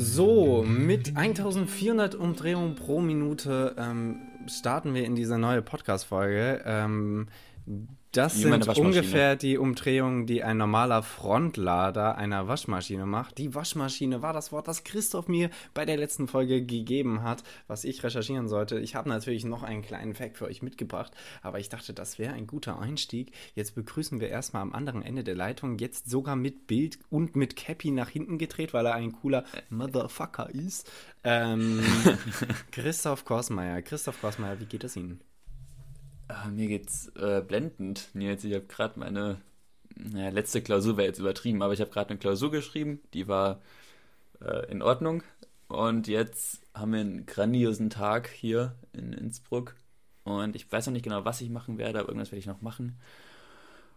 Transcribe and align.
So, 0.00 0.64
mit 0.64 1.16
1400 1.16 2.14
Umdrehungen 2.14 2.76
pro 2.76 3.00
Minute 3.00 3.74
ähm, 3.76 4.20
starten 4.46 4.94
wir 4.94 5.04
in 5.04 5.16
diese 5.16 5.38
neue 5.38 5.60
Podcast-Folge. 5.60 6.62
Ähm, 6.64 7.26
das 8.12 8.38
Wie 8.38 8.42
sind 8.42 8.66
ungefähr 8.78 9.36
die 9.36 9.58
Umdrehungen, 9.58 10.26
die 10.26 10.42
ein 10.42 10.56
normaler 10.56 11.02
Frontlader 11.02 12.16
einer 12.16 12.48
Waschmaschine 12.48 13.04
macht. 13.04 13.36
Die 13.36 13.54
Waschmaschine 13.54 14.22
war 14.22 14.32
das 14.32 14.50
Wort, 14.50 14.66
das 14.66 14.82
Christoph 14.82 15.28
mir 15.28 15.50
bei 15.74 15.84
der 15.84 15.98
letzten 15.98 16.26
Folge 16.26 16.64
gegeben 16.64 17.22
hat, 17.22 17.42
was 17.66 17.84
ich 17.84 18.02
recherchieren 18.02 18.48
sollte. 18.48 18.80
Ich 18.80 18.94
habe 18.94 19.10
natürlich 19.10 19.44
noch 19.44 19.62
einen 19.62 19.82
kleinen 19.82 20.14
Fact 20.14 20.38
für 20.38 20.46
euch 20.46 20.62
mitgebracht, 20.62 21.12
aber 21.42 21.58
ich 21.58 21.68
dachte, 21.68 21.92
das 21.92 22.18
wäre 22.18 22.32
ein 22.32 22.46
guter 22.46 22.78
Einstieg. 22.78 23.32
Jetzt 23.54 23.74
begrüßen 23.74 24.20
wir 24.20 24.30
erstmal 24.30 24.62
am 24.62 24.72
anderen 24.72 25.02
Ende 25.02 25.22
der 25.22 25.34
Leitung, 25.34 25.76
jetzt 25.78 26.08
sogar 26.08 26.34
mit 26.34 26.66
Bild 26.66 26.98
und 27.10 27.36
mit 27.36 27.56
Cappy 27.56 27.90
nach 27.90 28.08
hinten 28.08 28.38
gedreht, 28.38 28.72
weil 28.72 28.86
er 28.86 28.94
ein 28.94 29.12
cooler 29.12 29.44
Motherfucker 29.68 30.48
ist. 30.48 30.90
Ähm, 31.24 31.82
Christoph 32.72 33.26
Korsmeier. 33.26 33.82
Christoph 33.82 34.20
Korsmeier, 34.20 34.58
wie 34.60 34.66
geht 34.66 34.84
es 34.84 34.96
Ihnen? 34.96 35.20
Ah, 36.28 36.48
mir 36.48 36.68
geht's 36.68 37.08
äh, 37.16 37.42
blendend, 37.46 38.10
Nils. 38.14 38.44
Ich 38.44 38.54
habe 38.54 38.66
gerade 38.66 38.98
meine 38.98 39.40
naja, 39.96 40.30
letzte 40.30 40.62
Klausur 40.62 40.96
wäre 40.96 41.08
jetzt 41.08 41.18
übertrieben, 41.18 41.62
aber 41.62 41.72
ich 41.72 41.80
habe 41.80 41.90
gerade 41.90 42.10
eine 42.10 42.18
Klausur 42.18 42.50
geschrieben, 42.50 43.00
die 43.14 43.28
war 43.28 43.60
äh, 44.40 44.70
in 44.70 44.82
Ordnung. 44.82 45.22
Und 45.68 46.08
jetzt 46.08 46.62
haben 46.74 46.92
wir 46.92 47.00
einen 47.00 47.26
grandiosen 47.26 47.90
Tag 47.90 48.28
hier 48.28 48.74
in 48.92 49.12
Innsbruck. 49.12 49.74
Und 50.24 50.56
ich 50.56 50.70
weiß 50.70 50.86
noch 50.86 50.92
nicht 50.92 51.04
genau, 51.04 51.24
was 51.24 51.40
ich 51.40 51.50
machen 51.50 51.78
werde, 51.78 51.98
aber 51.98 52.08
irgendwas 52.08 52.30
werde 52.30 52.40
ich 52.40 52.46
noch 52.46 52.62
machen. 52.62 52.98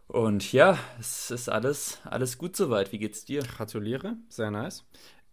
Und 0.07 0.51
ja, 0.51 0.77
es 0.99 1.31
ist 1.31 1.49
alles, 1.49 1.99
alles 2.03 2.37
gut 2.37 2.55
soweit. 2.55 2.91
Wie 2.91 2.99
geht's 2.99 3.23
dir? 3.25 3.41
Gratuliere, 3.43 4.17
sehr 4.29 4.51
nice. 4.51 4.83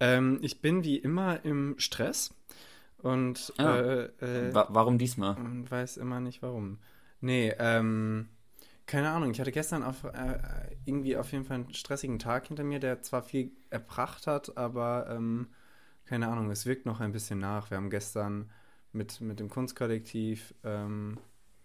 Ähm, 0.00 0.38
ich 0.42 0.60
bin 0.60 0.84
wie 0.84 0.96
immer 0.96 1.44
im 1.44 1.74
Stress 1.78 2.34
und 3.02 3.52
Ah. 3.58 3.78
äh, 3.78 4.04
äh, 4.20 4.54
Wa 4.54 4.66
warum 4.70 4.98
diesmal? 4.98 5.36
und 5.36 5.70
weiß 5.70 5.96
immer 5.98 6.20
nicht 6.20 6.42
warum. 6.42 6.78
Nee, 7.20 7.52
ähm, 7.58 8.28
keine 8.86 9.10
Ahnung. 9.10 9.30
Ich 9.30 9.40
hatte 9.40 9.52
gestern 9.52 9.82
auf, 9.82 10.04
äh, 10.04 10.38
irgendwie 10.84 11.16
auf 11.16 11.32
jeden 11.32 11.44
Fall 11.44 11.56
einen 11.56 11.74
stressigen 11.74 12.18
Tag 12.18 12.46
hinter 12.48 12.64
mir, 12.64 12.78
der 12.80 13.02
zwar 13.02 13.22
viel 13.22 13.52
erbracht 13.70 14.26
hat, 14.26 14.56
aber 14.56 15.06
ähm, 15.10 15.48
keine 16.06 16.28
Ahnung, 16.28 16.50
es 16.50 16.64
wirkt 16.64 16.86
noch 16.86 17.00
ein 17.00 17.12
bisschen 17.12 17.38
nach. 17.38 17.70
Wir 17.70 17.76
haben 17.76 17.90
gestern 17.90 18.50
mit, 18.92 19.20
mit 19.20 19.40
dem 19.40 19.50
Kunstkollektiv 19.50 20.54
ähm, 20.64 21.18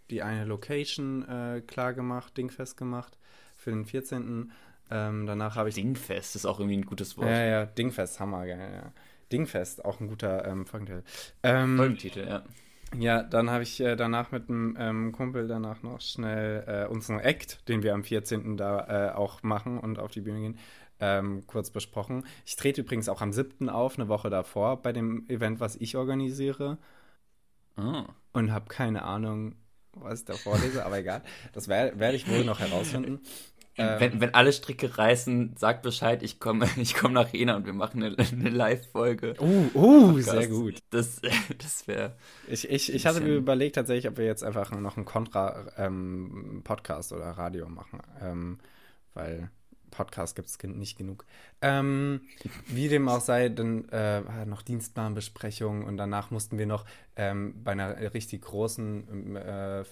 die 0.09 0.21
eine 0.21 0.43
Location 0.45 1.27
äh, 1.27 1.61
klar 1.65 1.93
gemacht, 1.93 2.37
dingfest 2.37 2.75
gemacht 2.75 3.17
für 3.55 3.69
den 3.71 3.85
14. 3.85 4.51
Ähm, 4.91 5.25
danach 5.25 5.55
habe 5.55 5.69
ich 5.69 5.75
Dingfest 5.75 6.35
ist 6.35 6.45
auch 6.45 6.59
irgendwie 6.59 6.77
ein 6.77 6.85
gutes 6.85 7.17
Wort. 7.17 7.27
ja, 7.29 7.43
ja, 7.45 7.65
Dingfest, 7.65 8.19
Hammer, 8.19 8.45
geil, 8.45 8.81
ja. 8.83 8.91
Dingfest, 9.33 9.83
auch 9.83 9.99
ein 9.99 10.07
guter 10.07 10.45
ähm, 10.47 10.65
Folgentitel. 10.65 11.03
Ähm, 11.43 11.77
Folgentitel, 11.77 12.27
ja. 12.27 12.43
ja, 12.97 13.23
dann 13.23 13.49
habe 13.49 13.63
ich 13.63 13.79
äh, 13.79 13.95
danach 13.95 14.31
mit 14.31 14.49
einem 14.49 14.77
ähm, 14.79 15.11
Kumpel 15.11 15.47
danach 15.47 15.83
noch 15.83 15.99
schnell 15.99 16.63
äh, 16.67 16.87
unseren 16.91 17.19
Act, 17.19 17.67
den 17.67 17.83
wir 17.83 17.93
am 17.93 18.03
14. 18.03 18.55
da 18.57 19.09
äh, 19.09 19.13
auch 19.15 19.43
machen 19.43 19.79
und 19.79 19.99
auf 19.99 20.11
die 20.11 20.21
Bühne 20.21 20.39
gehen, 20.39 20.59
ähm, 20.99 21.43
kurz 21.47 21.69
besprochen. 21.71 22.25
Ich 22.45 22.55
trete 22.55 22.81
übrigens 22.81 23.09
auch 23.09 23.21
am 23.21 23.33
7. 23.33 23.67
auf, 23.69 23.97
eine 23.97 24.07
Woche 24.07 24.29
davor, 24.29 24.81
bei 24.81 24.93
dem 24.93 25.27
Event, 25.27 25.59
was 25.59 25.75
ich 25.75 25.97
organisiere 25.97 26.77
Ah. 27.75 28.05
und 28.33 28.51
habe 28.51 28.67
keine 28.67 29.03
Ahnung, 29.03 29.55
was 29.93 30.19
ich 30.21 30.25
da 30.25 30.33
vorlese, 30.33 30.85
aber 30.85 30.99
egal. 30.99 31.23
Das 31.53 31.67
wer 31.67 31.99
werde 31.99 32.15
ich 32.15 32.27
wohl 32.29 32.43
noch 32.45 32.59
herausfinden. 32.59 33.19
Ähm, 33.75 33.99
Wenn, 33.99 34.21
wenn 34.21 34.35
alle 34.35 34.53
Stricke 34.53 34.95
reißen, 34.97 35.55
sag 35.57 35.81
Bescheid, 35.81 36.21
ich 36.21 36.39
komme 36.39 36.67
ich 36.77 36.93
komm 36.93 37.13
nach 37.13 37.33
Jena 37.33 37.55
und 37.55 37.65
wir 37.65 37.73
machen 37.73 38.03
eine, 38.03 38.15
eine 38.17 38.49
Live-Folge. 38.49 39.33
Uh, 39.39 39.71
uh, 39.73 40.13
Podcast. 40.13 40.29
sehr 40.29 40.47
gut. 40.47 40.77
Das, 40.91 41.19
das 41.57 41.87
wäre. 41.87 42.15
Ich, 42.47 42.69
ich, 42.69 42.93
ich 42.93 43.07
hatte 43.07 43.21
mir 43.21 43.35
überlegt 43.35 43.75
tatsächlich, 43.75 44.07
ob 44.07 44.17
wir 44.17 44.25
jetzt 44.25 44.43
einfach 44.43 44.69
noch 44.71 44.95
einen 44.95 45.05
Kontra-Podcast 45.05 47.13
oder 47.13 47.31
Radio 47.31 47.67
machen, 47.67 47.99
ähm, 48.21 48.59
weil 49.15 49.49
Podcast 49.93 50.35
gibt 50.35 50.49
es 50.49 50.57
nicht 50.63 50.97
genug. 50.97 51.25
Ähm, 51.61 52.21
wie 52.67 52.89
dem 52.89 53.07
auch 53.07 53.21
sei, 53.21 53.49
dann 53.49 53.87
äh, 53.89 54.45
noch 54.45 54.63
Dienstplanbesprechung 54.63 55.85
und 55.85 55.97
danach 55.97 56.31
mussten 56.31 56.57
wir 56.57 56.65
noch 56.65 56.85
ähm, 57.15 57.53
bei 57.63 57.73
einer 57.73 58.13
richtig 58.13 58.41
großen, 58.41 59.07
ähm, 59.09 59.35
äh, 59.35 59.83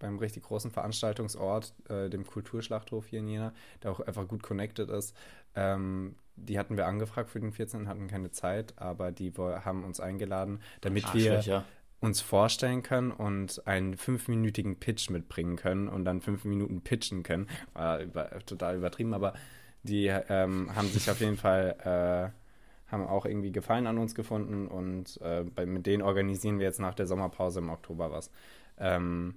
beim 0.00 0.18
richtig 0.18 0.42
großen 0.42 0.72
Veranstaltungsort, 0.72 1.74
äh, 1.88 2.10
dem 2.10 2.26
Kulturschlachthof 2.26 3.06
hier 3.06 3.20
in 3.20 3.28
Jena, 3.28 3.52
der 3.82 3.92
auch 3.92 4.00
einfach 4.00 4.26
gut 4.26 4.42
connected 4.42 4.90
ist, 4.90 5.16
ähm, 5.54 6.16
die 6.36 6.58
hatten 6.58 6.76
wir 6.76 6.86
angefragt 6.86 7.30
für 7.30 7.40
den 7.40 7.52
14. 7.52 7.88
hatten 7.88 8.08
keine 8.08 8.30
Zeit, 8.30 8.74
aber 8.76 9.10
die 9.10 9.32
haben 9.38 9.84
uns 9.84 10.00
eingeladen, 10.00 10.60
damit 10.82 11.14
wir. 11.14 11.64
Uns 12.00 12.20
vorstellen 12.20 12.82
können 12.82 13.10
und 13.10 13.66
einen 13.66 13.96
fünfminütigen 13.96 14.78
Pitch 14.78 15.10
mitbringen 15.10 15.56
können 15.56 15.88
und 15.88 16.04
dann 16.04 16.20
fünf 16.20 16.44
Minuten 16.44 16.82
pitchen 16.82 17.22
können. 17.22 17.48
War 17.72 18.00
über, 18.00 18.30
total 18.40 18.76
übertrieben, 18.76 19.14
aber 19.14 19.34
die 19.82 20.06
ähm, 20.06 20.74
haben 20.74 20.88
sich 20.88 21.10
auf 21.10 21.20
jeden 21.20 21.36
Fall, 21.36 22.32
äh, 22.34 22.90
haben 22.90 23.06
auch 23.06 23.24
irgendwie 23.24 23.52
Gefallen 23.52 23.86
an 23.86 23.98
uns 23.98 24.14
gefunden 24.14 24.68
und 24.68 25.20
äh, 25.22 25.44
bei, 25.44 25.64
mit 25.64 25.86
denen 25.86 26.02
organisieren 26.02 26.58
wir 26.58 26.66
jetzt 26.66 26.80
nach 26.80 26.94
der 26.94 27.06
Sommerpause 27.06 27.60
im 27.60 27.70
Oktober 27.70 28.10
was. 28.10 28.30
Ähm, 28.78 29.36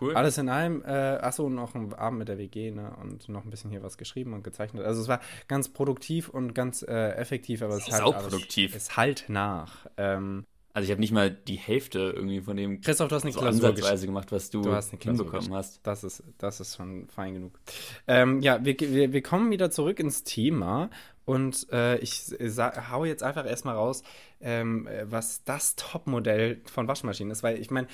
Cool. 0.00 0.14
alles 0.14 0.38
in 0.38 0.48
allem, 0.48 0.82
äh, 0.84 0.88
achso, 0.88 1.48
noch 1.48 1.74
ein 1.74 1.94
Abend 1.94 2.18
mit 2.18 2.28
der 2.28 2.36
WG, 2.36 2.70
ne, 2.72 2.94
und 3.00 3.28
noch 3.28 3.44
ein 3.44 3.50
bisschen 3.50 3.70
hier 3.70 3.82
was 3.82 3.96
geschrieben 3.96 4.32
und 4.32 4.44
gezeichnet. 4.44 4.84
Also 4.84 5.00
es 5.00 5.08
war 5.08 5.20
ganz 5.46 5.68
produktiv 5.68 6.28
und 6.28 6.54
ganz 6.54 6.82
äh, 6.82 7.12
effektiv, 7.12 7.62
aber 7.62 7.76
es 7.76 7.86
ist 7.86 7.92
halt 7.92 8.02
Sauproduktiv. 8.02 8.72
Alles, 8.72 8.82
es 8.82 8.96
halt 8.96 9.24
nach. 9.28 9.86
Ähm, 9.96 10.44
Also 10.74 10.84
ich 10.84 10.90
habe 10.90 11.00
nicht 11.00 11.12
mal 11.12 11.30
die 11.30 11.56
Hälfte 11.56 12.12
irgendwie 12.14 12.40
von 12.40 12.56
dem 12.56 12.80
Christoph, 12.80 13.08
du 13.08 13.14
hast 13.16 13.24
eine 13.24 13.32
so 13.32 13.40
Klausur 13.40 13.68
ansatzweise 13.70 14.06
gemacht, 14.06 14.30
was 14.30 14.50
du, 14.50 14.62
Du 14.62 14.72
hast 14.72 14.90
hinbekommen 14.90 15.54
hast. 15.54 15.80
Das 15.84 16.04
ist, 16.04 16.22
das 16.38 16.60
ist 16.60 16.76
schon 16.76 17.08
fein 17.08 17.34
genug. 17.34 17.58
Ähm, 18.06 18.40
ja, 18.42 18.64
wir, 18.64 18.78
wir, 18.78 19.12
wir 19.12 19.22
kommen 19.22 19.50
wieder 19.50 19.70
zurück 19.70 19.98
ins 19.98 20.22
Thema 20.24 20.90
und 21.24 21.66
äh, 21.72 21.98
ich 21.98 22.22
sa- 22.22 22.90
hau 22.90 23.04
jetzt 23.04 23.22
einfach 23.22 23.44
erstmal 23.46 23.74
raus, 23.74 24.02
ähm, 24.40 24.86
äh, 24.86 25.10
was 25.10 25.42
das 25.44 25.74
Topmodell 25.74 26.60
von 26.70 26.86
Waschmaschinen 26.86 27.32
ist, 27.32 27.42
weil 27.42 27.58
ich 27.58 27.70
meine, 27.70 27.88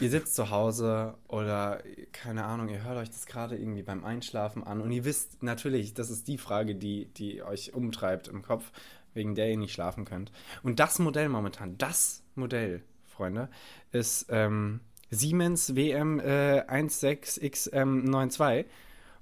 ihr 0.00 0.10
sitzt 0.10 0.34
zu 0.34 0.50
Hause 0.50 1.14
oder 1.26 1.82
keine 2.12 2.44
Ahnung, 2.44 2.68
ihr 2.68 2.84
hört 2.84 2.98
euch 2.98 3.08
das 3.10 3.26
gerade 3.26 3.56
irgendwie 3.56 3.82
beim 3.82 4.04
Einschlafen 4.04 4.62
an 4.62 4.80
und 4.82 4.90
ihr 4.92 5.04
wisst 5.04 5.42
natürlich, 5.42 5.94
das 5.94 6.10
ist 6.10 6.28
die 6.28 6.38
Frage, 6.38 6.74
die, 6.74 7.06
die 7.06 7.42
euch 7.42 7.72
umtreibt 7.72 8.28
im 8.28 8.42
Kopf, 8.42 8.70
wegen 9.14 9.34
der 9.34 9.50
ihr 9.50 9.56
nicht 9.56 9.72
schlafen 9.72 10.04
könnt. 10.04 10.32
Und 10.62 10.80
das 10.80 10.98
Modell 10.98 11.28
momentan, 11.28 11.78
das 11.78 12.22
Modell, 12.34 12.82
Freunde, 13.06 13.48
ist 13.92 14.26
ähm, 14.30 14.80
Siemens 15.10 15.74
WM 15.74 16.20
äh, 16.20 16.62
16XM92. 16.62 18.64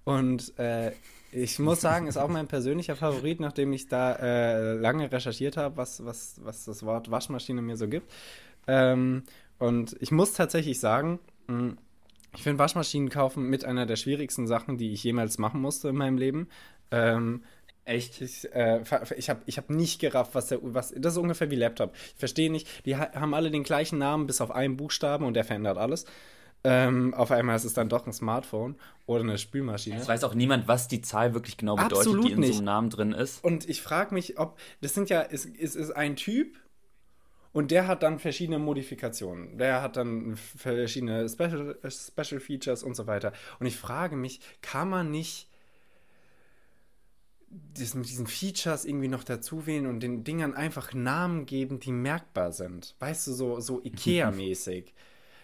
Und 0.05 0.59
äh, 0.59 0.93
ich 1.33 1.59
muss 1.59 1.81
sagen, 1.81 2.07
ist 2.07 2.17
auch 2.17 2.29
mein 2.29 2.49
persönlicher 2.49 2.97
Favorit, 2.97 3.41
nachdem 3.41 3.73
ich 3.73 3.89
da 3.89 4.15
äh, 4.15 4.75
lange 4.75 5.13
recherchiert 5.13 5.57
habe, 5.57 5.77
was, 5.77 6.05
was, 6.05 6.41
was 6.43 6.65
das 6.65 6.83
Wort 6.85 7.11
Waschmaschine 7.11 7.61
mir 7.61 7.77
so 7.77 7.89
gibt. 7.89 8.11
Ähm, 8.67 9.25
und 9.59 9.97
ich 10.01 10.11
muss 10.11 10.33
tatsächlich 10.33 10.81
sagen, 10.81 11.19
mh, 11.49 11.75
ich 12.35 12.43
finde 12.43 12.59
Waschmaschinen 12.59 13.09
kaufen 13.09 13.49
mit 13.49 13.65
einer 13.65 13.87
der 13.87 13.97
schwierigsten 13.97 14.47
Sachen, 14.47 14.79
die 14.79 14.93
ich 14.93 15.03
jemals 15.03 15.39
machen 15.39 15.61
musste 15.61 15.89
in 15.89 15.97
meinem 15.97 16.19
Leben. 16.19 16.49
Ähm, 16.91 17.43
Echt? 17.89 18.21
ich, 18.21 18.53
äh, 18.53 18.83
ich 19.17 19.31
habe 19.31 19.41
ich 19.47 19.59
hab 19.59 19.71
nicht 19.71 20.01
gerafft, 20.01 20.35
was 20.35 20.49
der, 20.49 20.59
was, 20.63 20.93
das 20.97 21.15
ist 21.15 21.19
ungefähr 21.19 21.51
wie 21.51 21.57
Laptop. 21.57 21.95
Ich 21.95 22.19
verstehe 22.19 22.51
nicht, 22.51 22.69
die 22.85 22.97
ha 22.97 23.11
haben 23.15 23.35
alle 23.35 23.51
den 23.51 23.63
gleichen 23.63 23.99
Namen 23.99 24.27
bis 24.27 24.41
auf 24.41 24.51
einen 24.51 24.77
Buchstaben 24.77 25.25
und 25.25 25.35
der 25.35 25.45
verändert 25.45 25.79
alles. 25.79 26.05
Ähm, 26.65 27.15
auf 27.15 27.31
einmal 27.31 27.57
ist 27.57 27.65
es 27.65 27.73
dann 27.73 27.89
doch 27.89 28.07
ein 28.07 28.13
Smartphone 28.13 28.77
oder 29.07 29.23
eine 29.23 29.39
Spülmaschine. 29.39 29.97
Es 29.97 30.09
weiß 30.09 30.25
auch 30.25 30.35
niemand, 30.35 30.67
was 30.67 30.89
die 30.89 31.01
Zahl 31.01 31.33
wirklich 31.33 31.57
genau 31.57 31.77
bedeutet, 31.77 31.99
Absolut 31.99 32.27
die 32.27 32.33
in 32.33 32.37
so 32.37 32.41
nicht. 32.41 32.57
einem 32.57 32.65
Namen 32.65 32.91
drin 32.91 33.13
ist. 33.13 33.43
Und 33.45 33.69
ich 33.69 33.81
frage 33.81 34.13
mich, 34.13 34.39
ob, 34.39 34.59
das 34.81 34.93
sind 34.93 35.09
ja, 35.09 35.23
es, 35.23 35.47
es 35.47 35.77
ist 35.77 35.93
ein 35.93 36.17
Typ 36.17 36.59
und 37.53 37.71
der 37.71 37.87
hat 37.87 38.03
dann 38.03 38.19
verschiedene 38.19 38.59
Modifikationen. 38.59 39.57
Der 39.57 39.83
hat 39.83 39.97
dann 39.97 40.37
verschiedene 40.37 41.29
Special, 41.29 41.79
Special 41.89 42.41
Features 42.41 42.83
und 42.83 42.97
so 42.97 43.07
weiter. 43.07 43.33
Und 43.61 43.67
ich 43.67 43.77
frage 43.77 44.17
mich, 44.17 44.41
kann 44.61 44.91
man 44.91 45.11
nicht 45.11 45.49
das 47.51 47.95
mit 47.95 48.09
diesen 48.09 48.27
Features 48.27 48.85
irgendwie 48.85 49.09
noch 49.09 49.25
dazu 49.25 49.67
wählen 49.67 49.87
und 49.87 50.01
den 50.01 50.25
Dingern 50.25 50.55
einfach 50.55 50.93
Namen 50.93 51.47
geben, 51.47 51.81
die 51.81 51.93
merkbar 51.93 52.53
sind? 52.53 52.95
Weißt 52.99 53.27
du, 53.27 53.33
so, 53.33 53.61
so 53.61 53.81
Ikea-mäßig. 53.83 54.93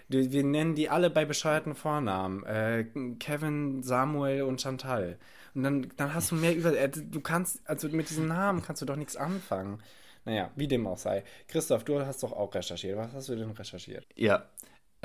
Wir 0.09 0.45
nennen 0.45 0.75
die 0.75 0.91
alle 0.91 1.09
bei 1.09 1.25
bescheuerten 1.25 1.75
Vornamen. 1.75 2.45
Äh, 2.45 2.85
Kevin, 3.19 3.83
Samuel 3.83 4.43
und 4.43 4.61
Chantal. 4.61 5.19
Und 5.55 5.63
dann, 5.63 5.89
dann 5.97 6.13
hast 6.13 6.31
du 6.31 6.35
mehr 6.35 6.55
über. 6.55 6.77
Äh, 6.77 6.91
du 6.91 7.21
kannst, 7.21 7.67
also 7.69 7.89
mit 7.89 8.11
diesen 8.11 8.29
Namen 8.29 8.63
kannst 8.63 8.83
du 8.83 8.87
doch 8.87 8.97
nichts 8.97 9.17
anfangen. 9.17 9.79
Naja, 10.27 10.51
wie 10.57 10.69
dem 10.69 10.87
auch 10.87 10.99
sei. 10.99 11.25
Christoph, 11.49 11.85
du 11.85 12.05
hast 12.05 12.23
doch 12.23 12.33
auch 12.33 12.55
recherchiert. 12.55 12.97
Was 12.97 13.13
hast 13.13 13.29
du 13.29 13.37
denn 13.37 13.51
recherchiert? 13.51 14.07
Ja. 14.15 14.49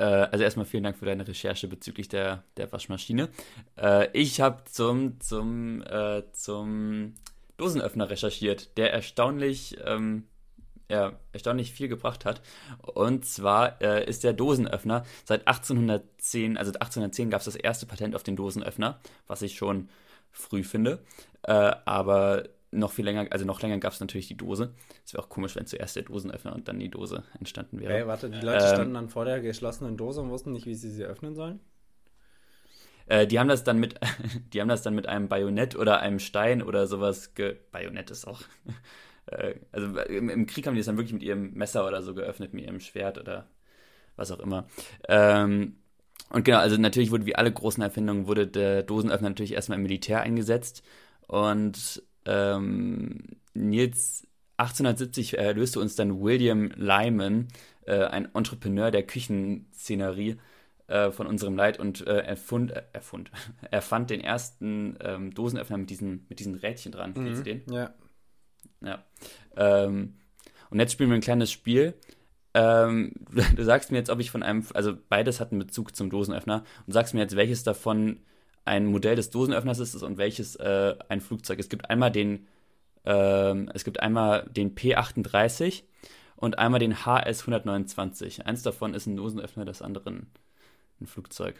Äh, 0.00 0.28
also 0.32 0.42
erstmal 0.42 0.64
vielen 0.64 0.82
Dank 0.82 0.96
für 0.96 1.04
deine 1.04 1.28
Recherche 1.28 1.68
bezüglich 1.68 2.08
der, 2.08 2.42
der 2.56 2.72
Waschmaschine. 2.72 3.28
Äh, 3.76 4.08
ich 4.18 4.40
habe 4.40 4.64
zum, 4.64 5.20
zum, 5.20 5.82
äh, 5.82 6.22
zum 6.32 7.14
Dosenöffner 7.58 8.08
recherchiert, 8.08 8.78
der 8.78 8.94
erstaunlich, 8.94 9.76
ähm, 9.84 10.24
ja, 10.88 11.12
erstaunlich 11.32 11.72
viel 11.72 11.88
gebracht 11.88 12.24
hat. 12.24 12.40
Und 12.80 13.26
zwar 13.26 13.80
äh, 13.82 14.08
ist 14.08 14.24
der 14.24 14.32
Dosenöffner 14.32 15.04
seit 15.24 15.46
1810, 15.46 16.56
also 16.56 16.72
1810 16.72 17.28
gab 17.28 17.40
es 17.40 17.44
das 17.44 17.56
erste 17.56 17.84
Patent 17.84 18.16
auf 18.16 18.22
den 18.22 18.36
Dosenöffner, 18.36 18.98
was 19.26 19.42
ich 19.42 19.56
schon 19.56 19.90
früh 20.32 20.64
finde. 20.64 21.04
Äh, 21.42 21.72
aber 21.84 22.44
noch 22.72 22.92
viel 22.92 23.04
länger, 23.04 23.26
also 23.30 23.44
noch 23.44 23.60
länger 23.62 23.78
gab 23.78 23.92
es 23.92 24.00
natürlich 24.00 24.28
die 24.28 24.36
Dose. 24.36 24.74
Es 25.04 25.12
wäre 25.12 25.22
auch 25.22 25.28
komisch, 25.28 25.56
wenn 25.56 25.66
zuerst 25.66 25.96
der 25.96 26.04
Dosenöffner 26.04 26.54
und 26.54 26.68
dann 26.68 26.78
die 26.78 26.90
Dose 26.90 27.24
entstanden 27.38 27.80
wäre. 27.80 27.92
Hey, 27.92 28.06
warte, 28.06 28.30
die 28.30 28.40
Leute 28.40 28.64
ähm, 28.64 28.74
standen 28.74 28.94
dann 28.94 29.08
vor 29.08 29.24
der 29.24 29.40
geschlossenen 29.40 29.96
Dose 29.96 30.20
und 30.20 30.30
wussten 30.30 30.52
nicht, 30.52 30.66
wie 30.66 30.74
sie 30.74 30.90
sie 30.90 31.04
öffnen 31.04 31.34
sollen? 31.34 31.60
Äh, 33.06 33.26
die 33.26 33.40
haben 33.40 33.48
das 33.48 33.64
dann 33.64 33.78
mit, 33.78 33.98
die 34.52 34.60
haben 34.60 34.68
das 34.68 34.82
dann 34.82 34.94
mit 34.94 35.06
einem 35.06 35.28
Bajonett 35.28 35.74
oder 35.74 36.00
einem 36.00 36.20
Stein 36.20 36.62
oder 36.62 36.86
sowas 36.86 37.34
ge. 37.34 37.56
Bajonett 37.72 38.10
ist 38.10 38.26
auch. 38.26 38.40
äh, 39.26 39.54
also 39.72 39.98
im, 40.02 40.28
im, 40.28 40.46
Krieg 40.46 40.66
haben 40.66 40.74
die 40.74 40.80
das 40.80 40.86
dann 40.86 40.96
wirklich 40.96 41.14
mit 41.14 41.22
ihrem 41.22 41.52
Messer 41.54 41.86
oder 41.86 42.02
so 42.02 42.14
geöffnet, 42.14 42.54
mit 42.54 42.64
ihrem 42.64 42.80
Schwert 42.80 43.18
oder 43.18 43.48
was 44.14 44.30
auch 44.30 44.38
immer. 44.38 44.68
Ähm, 45.08 45.76
und 46.30 46.44
genau, 46.44 46.58
also 46.58 46.76
natürlich 46.76 47.10
wurde 47.10 47.26
wie 47.26 47.34
alle 47.34 47.52
großen 47.52 47.82
Erfindungen, 47.82 48.28
wurde 48.28 48.46
der 48.46 48.84
Dosenöffner 48.84 49.30
natürlich 49.30 49.54
erstmal 49.54 49.78
im 49.78 49.82
Militär 49.82 50.20
eingesetzt. 50.20 50.84
Und 51.26 52.02
ähm, 52.30 53.18
Nils 53.54 54.26
1870 54.56 55.38
äh, 55.38 55.52
löste 55.52 55.80
uns 55.80 55.96
dann 55.96 56.20
William 56.20 56.70
Lyman, 56.76 57.48
äh, 57.86 58.04
ein 58.04 58.32
Entrepreneur 58.34 58.90
der 58.90 59.02
Küchenszenerie, 59.02 60.36
äh, 60.86 61.10
von 61.10 61.26
unserem 61.26 61.56
Leid 61.56 61.78
und 61.78 62.06
äh, 62.06 62.18
erfund, 62.18 62.72
äh, 62.72 62.82
erfund, 62.92 63.30
erfand 63.70 64.10
den 64.10 64.20
ersten 64.20 64.96
ähm, 65.00 65.32
Dosenöffner 65.32 65.78
mit 65.78 65.90
diesen, 65.90 66.26
mit 66.28 66.40
diesen 66.40 66.54
Rädchen 66.54 66.92
dran. 66.92 67.10
Mhm. 67.10 67.24
Kennst 67.24 67.40
du 67.40 67.44
den? 67.44 67.62
Ja. 67.70 67.94
Ja. 68.82 69.04
Ähm, 69.56 70.14
und 70.70 70.78
jetzt 70.78 70.92
spielen 70.92 71.10
wir 71.10 71.16
ein 71.16 71.22
kleines 71.22 71.50
Spiel. 71.50 71.94
Ähm, 72.54 73.12
du 73.56 73.64
sagst 73.64 73.90
mir 73.90 73.98
jetzt, 73.98 74.10
ob 74.10 74.20
ich 74.20 74.30
von 74.30 74.42
einem, 74.42 74.64
also 74.74 74.94
beides 75.08 75.40
hat 75.40 75.52
einen 75.52 75.60
Bezug 75.60 75.96
zum 75.96 76.10
Dosenöffner 76.10 76.64
und 76.86 76.92
sagst 76.92 77.14
mir 77.14 77.20
jetzt, 77.20 77.36
welches 77.36 77.62
davon 77.64 78.20
ein 78.64 78.86
Modell 78.86 79.16
des 79.16 79.30
Dosenöffners 79.30 79.78
ist 79.78 79.94
und 80.02 80.18
welches 80.18 80.56
äh, 80.56 80.94
ein 81.08 81.20
Flugzeug. 81.20 81.58
Es 81.58 81.68
gibt 81.68 81.90
einmal 81.90 82.10
den, 82.10 82.46
ähm, 83.04 83.70
es 83.74 83.84
gibt 83.84 84.00
einmal 84.00 84.48
den 84.50 84.74
P38 84.74 85.82
und 86.36 86.58
einmal 86.58 86.80
den 86.80 87.04
HS 87.04 87.40
129. 87.40 88.46
Eins 88.46 88.62
davon 88.62 88.94
ist 88.94 89.06
ein 89.06 89.16
Dosenöffner, 89.16 89.64
das 89.64 89.82
andere 89.82 90.26
ein 91.00 91.06
Flugzeug. 91.06 91.56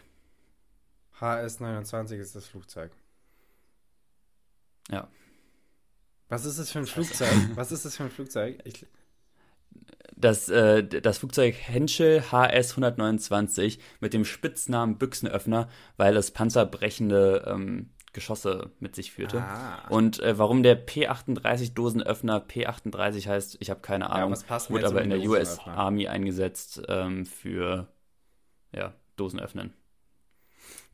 HS 1.19 1.59
29 1.59 2.19
ist 2.19 2.35
das 2.35 2.47
Flugzeug. 2.47 2.91
Ja. 4.89 5.07
Was 6.29 6.45
ist 6.45 6.59
das 6.59 6.71
für 6.71 6.79
ein 6.79 6.87
Flugzeug? 6.87 7.29
Was 7.55 7.71
ist 7.71 7.85
das 7.85 7.97
für 7.97 8.03
ein 8.03 8.09
Flugzeug? 8.09 8.59
Ich, 8.63 8.85
das, 10.21 10.49
äh, 10.49 10.83
das 10.83 11.17
Flugzeug 11.19 11.55
Henschel 11.55 12.23
HS 12.31 12.71
129 12.71 13.79
mit 13.99 14.13
dem 14.13 14.25
Spitznamen 14.25 14.97
Büchsenöffner, 14.97 15.67
weil 15.97 16.15
es 16.15 16.31
panzerbrechende 16.31 17.45
ähm, 17.47 17.89
Geschosse 18.13 18.71
mit 18.79 18.95
sich 18.95 19.11
führte. 19.11 19.41
Ah. 19.41 19.87
Und 19.89 20.19
äh, 20.19 20.37
warum 20.37 20.63
der 20.63 20.85
P38 20.85 21.73
Dosenöffner 21.73 22.45
P38 22.45 23.27
heißt, 23.27 23.57
ich 23.59 23.69
habe 23.69 23.81
keine 23.81 24.09
Ahnung. 24.09 24.37
Ja, 24.49 24.69
wurde 24.69 24.87
aber 24.87 25.01
in 25.01 25.09
der 25.09 25.19
US 25.21 25.59
Army 25.59 26.07
eingesetzt 26.07 26.81
ähm, 26.89 27.25
für 27.25 27.87
ja, 28.73 28.93
Dosen 29.15 29.39
öffnen. 29.39 29.73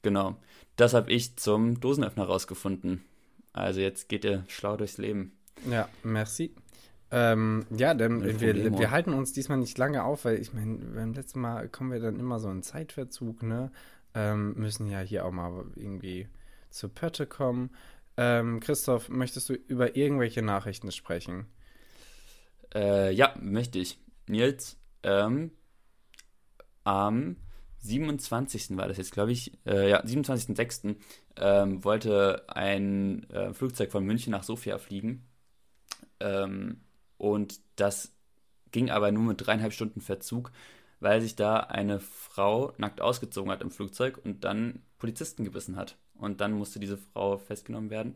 Genau. 0.04 0.36
Das 0.76 0.94
habe 0.94 1.12
ich 1.12 1.38
zum 1.38 1.80
Dosenöffner 1.80 2.26
rausgefunden. 2.26 3.04
Also 3.52 3.80
jetzt 3.82 4.10
geht 4.10 4.24
ihr 4.24 4.44
schlau 4.48 4.78
durchs 4.78 5.00
Leben. 5.00 5.38
Ja, 5.66 5.90
merci. 6.04 6.54
Ähm, 7.10 7.66
ja, 7.70 7.94
denn 7.94 8.42
wir, 8.42 8.78
wir, 8.78 8.92
halten 8.92 9.14
uns 9.14 9.32
diesmal 9.32 9.58
nicht 9.58 9.78
lange 9.78 10.04
auf, 10.04 10.26
weil 10.26 10.40
ich 10.40 10.54
meine, 10.54 10.78
beim 10.78 11.14
letzten 11.14 11.40
Mal 11.40 11.70
kommen 11.70 11.92
wir 11.92 12.02
dann 12.02 12.20
immer 12.20 12.40
so 12.40 12.50
in 12.50 12.64
Zeitverzug, 12.64 13.44
ne? 13.44 13.72
Ähm, 14.14 14.56
müssen 14.56 14.88
ja 14.88 15.00
hier 15.00 15.26
auch 15.26 15.32
mal 15.32 15.66
irgendwie 15.76 16.28
zur 16.70 16.94
Pötte 16.94 17.26
kommen. 17.26 17.70
Ähm, 18.18 18.60
Christoph, 18.60 19.10
möchtest 19.10 19.48
du 19.50 19.54
über 19.54 19.96
irgendwelche 19.96 20.42
Nachrichten 20.42 20.92
sprechen? 20.92 21.46
Äh, 22.74 23.14
ja, 23.14 23.36
möchte 23.40 23.80
ich. 23.80 24.00
Nils, 24.28 24.78
ähm, 25.04 25.52
am 26.84 27.38
27. 27.80 28.76
war 28.76 28.88
das 28.88 28.98
jetzt, 28.98 29.12
glaube 29.12 29.32
ich, 29.32 29.54
äh, 29.66 29.90
ja, 29.90 30.04
27.06. 30.04 30.96
Ähm, 31.38 31.84
wollte 31.84 32.44
ein 32.50 33.30
äh, 33.30 33.54
Flugzeug 33.54 33.92
von 33.92 34.04
München 34.04 34.32
nach 34.32 34.44
Sofia 34.44 34.78
fliegen. 34.78 35.26
Ähm, 36.20 36.82
und 37.18 37.60
das 37.76 38.14
ging 38.72 38.90
aber 38.90 39.12
nur 39.12 39.24
mit 39.24 39.46
dreieinhalb 39.46 39.74
Stunden 39.74 40.02
Verzug, 40.02 40.52
weil 41.00 41.22
sich 41.22 41.36
da 41.36 41.58
eine 41.58 42.00
Frau 42.00 42.74
nackt 42.78 43.02
ausgezogen 43.02 43.52
hat 43.52 43.62
im 43.62 43.72
Flugzeug 43.72 44.20
und 44.24 44.44
dann 44.44 44.82
Polizisten 45.00 45.44
gebissen 45.44 45.76
hat. 45.76 45.98
Und 46.16 46.42
dann 46.42 46.54
musste 46.54 46.80
diese 46.80 46.98
Frau 46.98 47.38
festgenommen 47.38 47.90
werden 47.90 48.16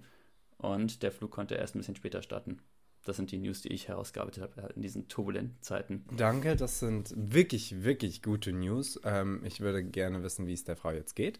und 0.57 1.03
der 1.03 1.11
Flug 1.11 1.31
konnte 1.31 1.55
erst 1.55 1.75
ein 1.75 1.79
bisschen 1.79 1.95
später 1.95 2.21
starten. 2.21 2.59
Das 3.05 3.15
sind 3.15 3.31
die 3.31 3.39
News, 3.39 3.61
die 3.61 3.69
ich 3.69 3.87
herausgearbeitet 3.87 4.43
habe 4.43 4.73
in 4.75 4.81
diesen 4.81 5.07
turbulenten 5.07 5.59
Zeiten. 5.61 6.05
Danke, 6.15 6.55
das 6.55 6.79
sind 6.79 7.11
wirklich, 7.15 7.83
wirklich 7.83 8.21
gute 8.21 8.53
News. 8.53 8.99
Ähm, 9.03 9.41
ich 9.43 9.59
würde 9.59 9.83
gerne 9.83 10.21
wissen, 10.21 10.45
wie 10.45 10.53
es 10.53 10.63
der 10.63 10.75
Frau 10.75 10.91
jetzt 10.91 11.15
geht. 11.15 11.39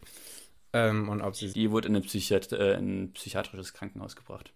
Ähm, 0.73 1.09
und 1.09 1.21
ob 1.21 1.35
sie 1.35 1.51
die 1.51 1.69
wurde 1.69 1.87
in, 1.87 1.95
eine 1.95 2.03
Psychiat 2.03 2.51
äh, 2.51 2.77
in 2.77 3.03
ein 3.03 3.13
psychiatrisches 3.13 3.73
Krankenhaus 3.73 4.15
gebracht. 4.15 4.53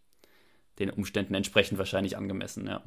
Den 0.79 0.89
Umständen 0.89 1.33
entsprechend 1.33 1.77
wahrscheinlich 1.77 2.17
angemessen, 2.17 2.67
ja. 2.67 2.83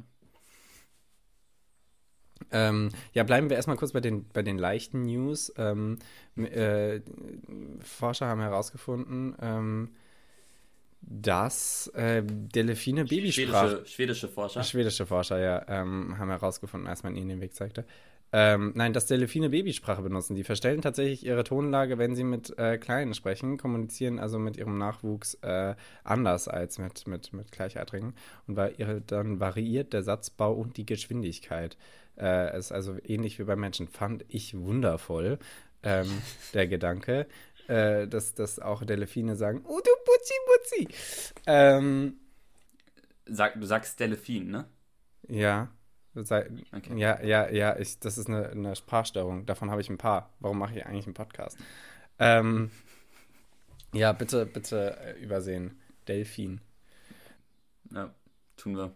Ähm, 2.51 2.89
ja, 3.13 3.23
bleiben 3.23 3.49
wir 3.49 3.57
erstmal 3.57 3.77
kurz 3.77 3.91
bei 3.91 3.99
den, 3.99 4.27
bei 4.29 4.41
den 4.41 4.57
leichten 4.57 5.03
News. 5.03 5.53
Ähm, 5.57 5.99
äh, 6.35 7.01
Forscher 7.81 8.27
haben 8.27 8.41
herausgefunden, 8.41 9.35
ähm, 9.41 9.89
dass 11.01 11.87
äh, 11.95 12.23
Delfine 12.25 13.05
Babysprache. 13.05 13.69
Schwedische, 13.69 13.85
schwedische 13.85 14.27
Forscher. 14.27 14.63
Schwedische 14.63 15.05
Forscher, 15.05 15.39
ja, 15.39 15.65
ähm, 15.67 16.17
haben 16.17 16.29
herausgefunden, 16.29 16.89
als 16.89 17.03
man 17.03 17.15
ihnen 17.15 17.29
den 17.29 17.41
Weg 17.41 17.55
zeigte. 17.55 17.85
Ähm, 18.31 18.73
nein, 18.75 18.93
dass 18.93 19.07
Delfine 19.07 19.49
Babysprache 19.49 20.01
benutzen. 20.01 20.35
Die 20.35 20.43
verstellen 20.43 20.81
tatsächlich 20.81 21.25
ihre 21.25 21.43
Tonlage, 21.43 21.97
wenn 21.97 22.15
sie 22.15 22.23
mit 22.23 22.57
äh, 22.57 22.77
Kleinen 22.77 23.13
sprechen, 23.13 23.57
kommunizieren 23.57 24.19
also 24.19 24.37
mit 24.37 24.57
ihrem 24.57 24.77
Nachwuchs 24.77 25.35
äh, 25.41 25.75
anders 26.03 26.47
als 26.47 26.77
mit, 26.77 27.07
mit, 27.07 27.33
mit 27.33 27.51
Gleichaltrigen. 27.51 28.13
Und 28.47 28.55
weil 28.55 28.75
ihre, 28.77 29.01
dann 29.01 29.39
variiert 29.39 29.93
der 29.93 30.03
Satzbau 30.03 30.53
und 30.53 30.77
die 30.77 30.85
Geschwindigkeit. 30.85 31.77
Äh, 32.17 32.57
ist 32.57 32.71
also 32.71 32.97
ähnlich 33.03 33.39
wie 33.39 33.43
bei 33.43 33.55
Menschen. 33.55 33.87
Fand 33.87 34.25
ich 34.27 34.57
wundervoll, 34.57 35.39
ähm, 35.83 36.09
der 36.53 36.67
Gedanke 36.67 37.27
äh, 37.67 38.07
dass, 38.07 38.33
dass 38.33 38.59
auch 38.59 38.83
Delfine 38.83 39.35
sagen, 39.35 39.61
oh 39.67 39.79
du 39.79 39.91
Butzi 40.03 40.33
Butzi. 40.47 40.87
Ähm, 41.45 42.19
Sag, 43.31 43.59
du 43.59 43.65
sagst 43.65 43.99
Delfin, 43.99 44.49
ne? 44.49 44.65
Ja. 45.27 45.69
Okay. 46.15 46.97
Ja, 46.97 47.21
ja, 47.21 47.49
ja, 47.49 47.77
ich, 47.77 47.99
das 47.99 48.17
ist 48.17 48.27
eine, 48.27 48.49
eine 48.49 48.75
Sprachstörung. 48.75 49.45
Davon 49.45 49.71
habe 49.71 49.81
ich 49.81 49.89
ein 49.89 49.97
paar. 49.97 50.33
Warum 50.39 50.57
mache 50.59 50.75
ich 50.75 50.85
eigentlich 50.85 51.05
einen 51.05 51.13
Podcast? 51.13 51.57
Ähm, 52.17 52.71
ja, 53.93 54.11
bitte, 54.11 54.45
bitte 54.45 54.97
äh, 54.99 55.23
übersehen. 55.23 55.79
Delfin. 56.07 56.61
Ja, 57.91 58.13
tun 58.57 58.75
wir. 58.75 58.95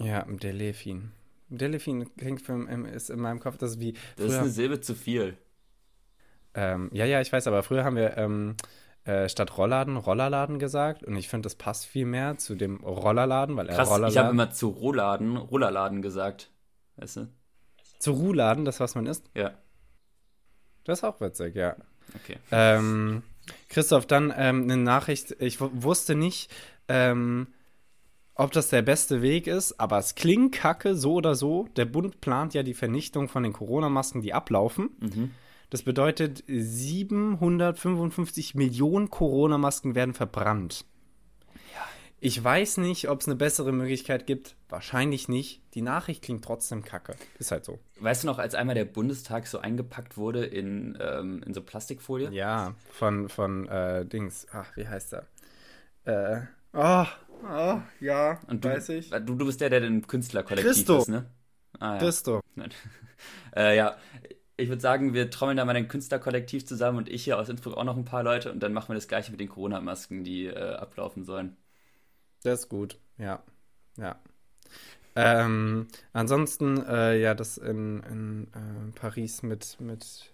Ja, 0.00 0.22
Delfin. 0.24 1.12
Delfin 1.48 2.14
klingt 2.16 2.42
für, 2.42 2.58
ist 2.92 3.10
in 3.10 3.20
meinem 3.20 3.40
Kopf, 3.40 3.58
das 3.58 3.72
ist 3.72 3.80
wie. 3.80 3.94
Das 4.16 4.26
ist 4.26 4.38
eine 4.38 4.50
Silbe 4.50 4.80
zu 4.80 4.94
viel. 4.94 5.36
Ähm, 6.54 6.90
ja, 6.92 7.04
ja, 7.04 7.20
ich 7.20 7.32
weiß, 7.32 7.46
aber 7.46 7.62
früher 7.62 7.84
haben 7.84 7.96
wir 7.96 8.16
ähm, 8.16 8.56
äh, 9.08 9.28
statt 9.30 9.56
Rollladen 9.56 9.96
Rollerladen 9.96 10.58
gesagt 10.58 11.02
und 11.02 11.16
ich 11.16 11.28
finde, 11.28 11.46
das 11.46 11.54
passt 11.54 11.86
viel 11.86 12.04
mehr 12.04 12.36
zu 12.36 12.54
dem 12.54 12.84
Rollerladen, 12.84 13.56
weil 13.56 13.68
er 13.68 13.76
Krass, 13.76 13.88
Rollerladen. 13.88 14.12
Ich 14.12 14.18
habe 14.18 14.30
immer 14.30 14.50
zu 14.50 14.68
Rohladen 14.68 15.38
Rollerladen 15.38 16.02
gesagt. 16.02 16.50
Weißt 16.96 17.16
du? 17.16 17.28
Zu 17.98 18.12
Ruhladen, 18.12 18.66
das 18.66 18.80
was 18.80 18.94
man 18.94 19.06
isst? 19.06 19.30
Ja. 19.34 19.52
Das 20.84 20.98
ist 20.98 21.04
auch 21.04 21.22
witzig, 21.22 21.54
ja. 21.54 21.76
Okay. 22.16 22.36
Ähm, 22.50 23.22
Christoph, 23.70 24.04
dann 24.04 24.30
ähm, 24.36 24.64
eine 24.64 24.76
Nachricht. 24.76 25.34
Ich 25.40 25.58
wusste 25.58 26.14
nicht, 26.14 26.50
ähm, 26.88 27.46
ob 28.34 28.52
das 28.52 28.68
der 28.68 28.82
beste 28.82 29.22
Weg 29.22 29.46
ist, 29.46 29.80
aber 29.80 29.96
es 29.98 30.16
klingt 30.16 30.54
kacke, 30.54 30.94
so 30.94 31.14
oder 31.14 31.34
so. 31.34 31.66
Der 31.76 31.86
Bund 31.86 32.20
plant 32.20 32.52
ja 32.52 32.62
die 32.62 32.74
Vernichtung 32.74 33.28
von 33.28 33.42
den 33.42 33.54
Corona-Masken, 33.54 34.20
die 34.20 34.34
ablaufen. 34.34 34.90
Mhm. 35.00 35.30
Das 35.70 35.82
bedeutet, 35.82 36.42
755 36.46 38.54
Millionen 38.54 39.10
Corona-Masken 39.10 39.94
werden 39.94 40.14
verbrannt. 40.14 40.86
Ja. 41.74 41.84
Ich 42.20 42.42
weiß 42.42 42.78
nicht, 42.78 43.10
ob 43.10 43.20
es 43.20 43.28
eine 43.28 43.36
bessere 43.36 43.72
Möglichkeit 43.72 44.26
gibt. 44.26 44.56
Wahrscheinlich 44.68 45.28
nicht. 45.28 45.62
Die 45.74 45.82
Nachricht 45.82 46.22
klingt 46.22 46.44
trotzdem 46.44 46.82
kacke. 46.82 47.16
Ist 47.38 47.50
halt 47.50 47.64
so. 47.64 47.78
Weißt 48.00 48.22
du 48.22 48.28
noch, 48.28 48.38
als 48.38 48.54
einmal 48.54 48.74
der 48.74 48.86
Bundestag 48.86 49.46
so 49.46 49.58
eingepackt 49.58 50.16
wurde 50.16 50.44
in, 50.46 50.96
ähm, 51.00 51.42
in 51.44 51.52
so 51.52 51.62
Plastikfolie? 51.62 52.30
Ja, 52.30 52.74
von, 52.90 53.28
von 53.28 53.68
äh, 53.68 54.06
Dings. 54.06 54.46
Ach, 54.52 54.74
wie 54.76 54.88
heißt 54.88 55.14
er? 55.14 55.26
Äh, 56.04 56.40
oh, 56.72 57.04
Oh, 57.44 57.80
ja, 58.00 58.40
Und 58.48 58.64
du, 58.64 58.68
weiß 58.68 58.88
ich. 58.90 59.10
Du, 59.10 59.34
du 59.34 59.46
bist 59.46 59.60
der, 59.60 59.70
der 59.70 59.82
im 59.84 60.06
Künstlerkollektiv 60.06 60.72
Christo. 60.72 60.98
ist, 60.98 61.08
ne? 61.08 61.26
Ah, 61.78 61.94
ja. 61.94 61.98
Christo. 61.98 62.40
Äh, 63.56 63.76
ja, 63.76 63.96
ich 64.58 64.68
würde 64.68 64.82
sagen, 64.82 65.14
wir 65.14 65.30
trommeln 65.30 65.56
da 65.56 65.64
mal 65.64 65.76
ein 65.76 65.88
Künstlerkollektiv 65.88 66.66
zusammen 66.66 66.98
und 66.98 67.08
ich 67.08 67.24
hier 67.24 67.38
aus 67.38 67.48
Innsbruck 67.48 67.76
auch 67.76 67.84
noch 67.84 67.96
ein 67.96 68.04
paar 68.04 68.24
Leute 68.24 68.52
und 68.52 68.60
dann 68.60 68.72
machen 68.72 68.88
wir 68.88 68.96
das 68.96 69.08
gleiche 69.08 69.30
mit 69.30 69.40
den 69.40 69.48
Corona-Masken, 69.48 70.24
die 70.24 70.46
äh, 70.46 70.74
ablaufen 70.74 71.24
sollen. 71.24 71.56
Das 72.42 72.60
ist 72.60 72.68
gut, 72.68 72.98
ja. 73.18 73.42
Ja. 73.96 74.18
Ähm, 75.14 75.88
ansonsten, 76.12 76.84
äh, 76.86 77.18
ja, 77.20 77.34
das 77.34 77.56
in, 77.56 78.02
in 78.02 78.44
äh, 78.54 78.92
Paris 78.98 79.42
mit, 79.42 79.80
mit 79.80 80.32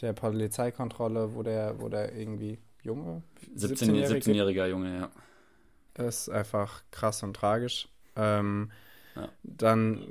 der 0.00 0.12
Polizeikontrolle, 0.12 1.34
wo 1.34 1.42
der, 1.42 1.80
wo 1.80 1.88
der 1.88 2.14
irgendwie 2.14 2.58
Junge, 2.82 3.22
17 3.54 3.90
17-Jährige 3.90 4.30
17-jähriger 4.30 4.66
Junge, 4.66 5.10
ja. 5.96 6.04
ist 6.06 6.28
einfach 6.28 6.82
krass 6.90 7.22
und 7.22 7.34
tragisch. 7.34 7.88
Ähm, 8.14 8.70
Ja. 9.16 9.28
Dann, 9.42 10.02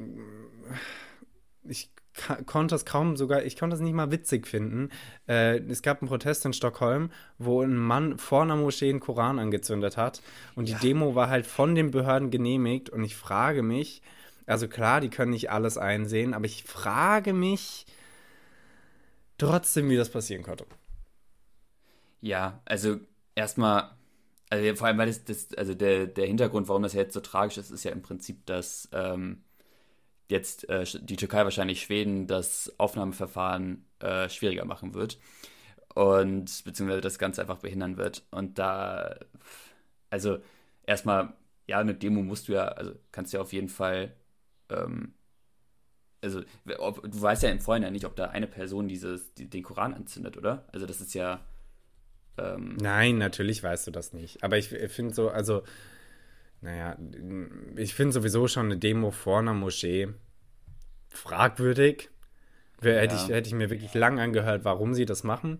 ich 1.64 1.90
konnte 2.46 2.76
es 2.76 2.86
kaum 2.86 3.18
sogar, 3.18 3.44
ich 3.44 3.58
konnte 3.58 3.76
es 3.76 3.82
nicht 3.82 3.94
mal 3.94 4.12
witzig 4.12 4.48
finden. 4.48 4.90
Äh, 5.28 5.58
es 5.60 5.82
gab 5.82 6.02
einen 6.02 6.10
Protest 6.10 6.46
in 6.46 6.54
Stockholm, 6.54 7.12
wo 7.38 7.62
ein 7.62 7.76
Mann 7.76 8.18
vor 8.18 8.44
einer 8.44 8.56
Moschee 8.56 8.90
einen 8.90 9.00
Koran 9.00 9.40
angezündet 9.40 9.98
hat. 9.98 10.22
Und 10.56 10.68
die 10.68 10.76
Demo 10.76 11.16
war 11.16 11.30
halt 11.30 11.46
von 11.46 11.76
den 11.76 11.92
Behörden 11.92 12.30
genehmigt. 12.30 12.90
Und 12.90 13.04
ich 13.04 13.16
frage 13.16 13.64
mich, 13.64 14.02
also 14.46 14.68
klar, 14.68 15.02
die 15.02 15.10
können 15.10 15.32
nicht 15.32 15.52
alles 15.52 15.78
einsehen, 15.78 16.34
aber 16.34 16.46
ich 16.46 16.64
frage 16.64 17.34
mich 17.34 17.86
trotzdem, 19.38 19.90
wie 19.90 19.98
das 19.98 20.10
passieren 20.10 20.44
konnte. 20.44 20.66
Ja, 22.22 22.62
also 22.66 23.00
erstmal, 23.36 23.92
also 24.50 24.76
vor 24.76 24.88
allem, 24.88 24.98
weil 24.98 25.08
das, 25.08 25.24
das 25.26 25.54
also 25.56 25.74
der, 25.74 26.08
der 26.08 26.28
Hintergrund, 26.28 26.68
warum 26.68 26.84
das 26.84 26.94
jetzt 26.94 27.14
so 27.14 27.22
tragisch 27.22 27.58
ist, 27.58 27.72
ist 27.72 27.84
ja 27.84 27.92
im 27.92 28.02
Prinzip, 28.02 28.46
dass 28.46 28.88
ähm, 28.92 29.44
jetzt 30.30 30.70
äh, 30.70 30.86
die 31.02 31.16
Türkei 31.16 31.44
wahrscheinlich 31.44 31.82
Schweden 31.82 32.28
das 32.28 32.74
Aufnahmeverfahren 32.78 33.86
äh, 34.00 34.30
schwieriger 34.30 34.66
machen 34.66 34.94
wird 34.94 35.20
und 35.94 36.64
beziehungsweise 36.64 37.02
das 37.02 37.20
Ganze 37.20 37.42
einfach 37.42 37.58
behindern 37.60 37.98
wird. 37.98 38.24
Und 38.32 38.58
da, 38.58 39.16
also 40.10 40.40
erstmal, 40.86 41.34
ja, 41.68 41.80
eine 41.80 41.96
Demo 41.96 42.22
musst 42.22 42.48
du 42.48 42.54
ja, 42.54 42.66
also 42.66 42.94
kannst 43.12 43.34
du 43.34 43.38
ja 43.38 43.42
auf 43.42 43.54
jeden 43.54 43.70
Fall, 43.70 44.14
ähm, 44.70 45.14
also 46.22 46.42
ob, 46.78 47.04
du 47.04 47.22
weißt 47.22 47.44
ja 47.44 47.50
im 47.50 47.60
Vorhinein 47.60 47.94
nicht, 47.94 48.06
ob 48.06 48.16
da 48.16 48.26
eine 48.26 48.48
Person 48.48 48.88
dieses, 48.88 49.34
die, 49.34 49.50
den 49.50 49.64
Koran 49.64 49.94
anzündet, 49.94 50.38
oder? 50.38 50.66
Also 50.72 50.86
das 50.86 51.02
ist 51.02 51.14
ja 51.14 51.46
ähm, 52.38 52.78
Nein, 52.80 53.18
natürlich 53.18 53.62
weißt 53.64 53.88
du 53.88 53.92
das 53.92 54.14
nicht. 54.14 54.44
Aber 54.44 54.58
ich 54.58 54.70
finde 54.70 55.14
so, 55.14 55.30
also, 55.30 55.64
naja, 56.64 56.98
ich 57.76 57.94
finde 57.94 58.14
sowieso 58.14 58.48
schon 58.48 58.68
eine 58.68 58.78
Demo 58.78 59.12
vor 59.12 59.40
einer 59.40 59.54
Moschee 59.54 60.08
fragwürdig. 61.10 62.10
Hätte, 62.82 63.16
Ja. 63.16 63.22
ich, 63.22 63.30
hätte 63.30 63.48
ich 63.48 63.54
mir 63.54 63.70
wirklich 63.70 63.94
lang 63.94 64.20
angehört, 64.20 64.66
warum 64.66 64.94
sie 64.94 65.06
das 65.06 65.24
machen. 65.24 65.60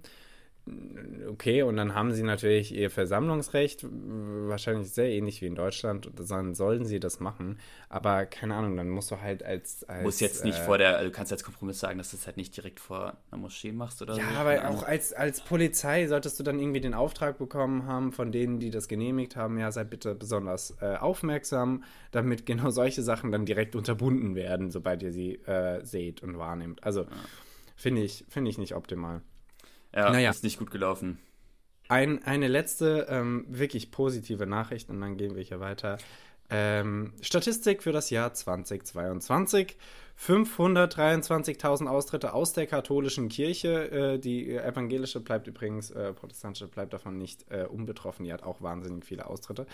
Okay, 1.28 1.62
und 1.64 1.76
dann 1.76 1.94
haben 1.94 2.14
sie 2.14 2.24
natürlich 2.24 2.74
ihr 2.74 2.90
Versammlungsrecht, 2.90 3.86
wahrscheinlich 3.86 4.92
sehr 4.92 5.10
ähnlich 5.10 5.42
wie 5.42 5.48
in 5.48 5.56
Deutschland, 5.56 6.08
und 6.08 6.30
dann 6.32 6.56
sollen 6.56 6.86
sie 6.86 7.02
das 7.02 7.20
machen. 7.20 7.60
Aber 7.90 8.26
keine 8.26 8.56
Ahnung, 8.56 8.78
dann 8.78 8.90
musst 8.90 9.12
du 9.12 9.20
halt 9.20 9.44
als. 9.44 9.84
als 9.84 10.04
muss 10.04 10.22
jetzt 10.22 10.46
nicht 10.46 10.58
äh, 10.58 10.64
vor 10.64 10.78
der, 10.78 10.96
also 10.98 11.10
du 11.10 11.12
kannst 11.12 11.34
als 11.34 11.44
Kompromiss 11.44 11.80
sagen, 11.80 11.98
dass 11.98 12.12
du 12.12 12.18
es 12.18 12.26
halt 12.28 12.38
nicht 12.38 12.56
direkt 12.56 12.80
vor 12.80 13.18
einer 13.30 13.42
Moschee 13.42 13.74
machst 13.74 14.02
oder 14.02 14.16
Ja, 14.16 14.24
so. 14.24 14.36
aber 14.38 14.56
Keine 14.56 14.66
Ahnung. 14.68 14.80
auch 14.80 14.84
als, 14.88 15.12
als 15.12 15.42
Polizei 15.42 16.08
solltest 16.08 16.40
du 16.40 16.44
dann 16.44 16.60
irgendwie 16.60 16.80
den 16.82 16.94
Auftrag 16.94 17.38
bekommen 17.38 17.86
haben 17.86 18.14
von 18.14 18.32
denen, 18.32 18.60
die 18.60 18.70
das 18.70 18.88
genehmigt 18.88 19.36
haben, 19.36 19.58
ja, 19.60 19.70
seid 19.70 19.90
bitte 19.90 20.16
besonders 20.16 20.76
äh, 20.80 20.96
aufmerksam, 20.96 21.84
damit 22.12 22.46
genau 22.46 22.70
solche 22.70 23.02
Sachen 23.02 23.34
dann 23.34 23.46
direkt 23.46 23.76
unterbunden 23.76 24.34
werden, 24.36 24.72
sobald 24.72 25.04
ihr 25.04 25.12
sie 25.12 25.36
äh, 25.46 25.84
seht 25.84 26.24
und 26.24 26.38
wahrnehmt. 26.38 26.84
Also 26.86 27.06
finde 27.76 28.02
ich, 28.02 28.24
finde 28.30 28.50
ich 28.50 28.58
nicht 28.58 28.76
optimal. 28.76 29.22
Ja, 29.96 30.12
naja. 30.12 30.30
ist 30.30 30.44
nicht 30.44 30.58
gut 30.58 30.72
gelaufen. 30.72 31.20
Ein, 31.90 32.24
eine 32.24 32.48
letzte 32.48 33.08
ähm, 33.10 33.46
wirklich 33.50 33.92
positive 33.92 34.48
Nachricht 34.48 34.90
und 34.90 35.02
dann 35.02 35.18
gehen 35.18 35.36
wir 35.36 35.44
hier 35.44 35.60
weiter. 35.60 35.98
Ähm, 36.50 37.14
Statistik 37.22 37.84
für 37.84 37.92
das 37.92 38.10
Jahr 38.10 38.34
2022. 38.34 39.76
523.000 40.20 41.88
Austritte 41.88 42.34
aus 42.34 42.54
der 42.54 42.68
katholischen 42.68 43.28
Kirche. 43.30 43.92
Äh, 43.92 44.20
die 44.20 44.56
evangelische 44.56 45.20
bleibt 45.20 45.48
übrigens, 45.48 45.90
äh, 45.92 46.14
protestantische 46.14 46.68
bleibt 46.68 46.94
davon 46.94 47.18
nicht 47.18 47.46
äh, 47.50 47.66
unbetroffen. 47.66 48.26
Die 48.26 48.32
hat 48.32 48.44
auch 48.44 48.62
wahnsinnig 48.62 49.04
viele 49.04 49.26
Austritte. 49.26 49.66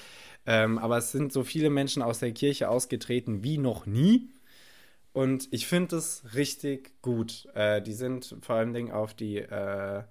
Ähm, 0.46 0.78
aber 0.78 0.98
es 0.98 1.12
sind 1.12 1.34
so 1.34 1.44
viele 1.44 1.70
Menschen 1.70 2.02
aus 2.02 2.20
der 2.20 2.32
Kirche 2.32 2.70
ausgetreten 2.70 3.44
wie 3.44 3.58
noch 3.58 3.86
nie. 3.86 4.30
Und 5.20 5.50
ich 5.52 5.68
finde 5.68 5.98
es 5.98 6.34
richtig 6.34 7.02
gut. 7.02 7.46
Äh, 7.54 7.82
die 7.82 7.92
sind 7.92 8.38
vor 8.40 8.56
allen 8.56 8.72
Dingen 8.72 8.92
auf 8.94 9.14
die 9.14 9.40
äh, 9.40 10.04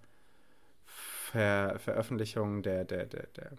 Ver 0.85 1.79
Veröffentlichung 1.79 2.63
der, 2.63 2.85
der, 2.85 3.07
der, 3.07 3.27
der 3.29 3.53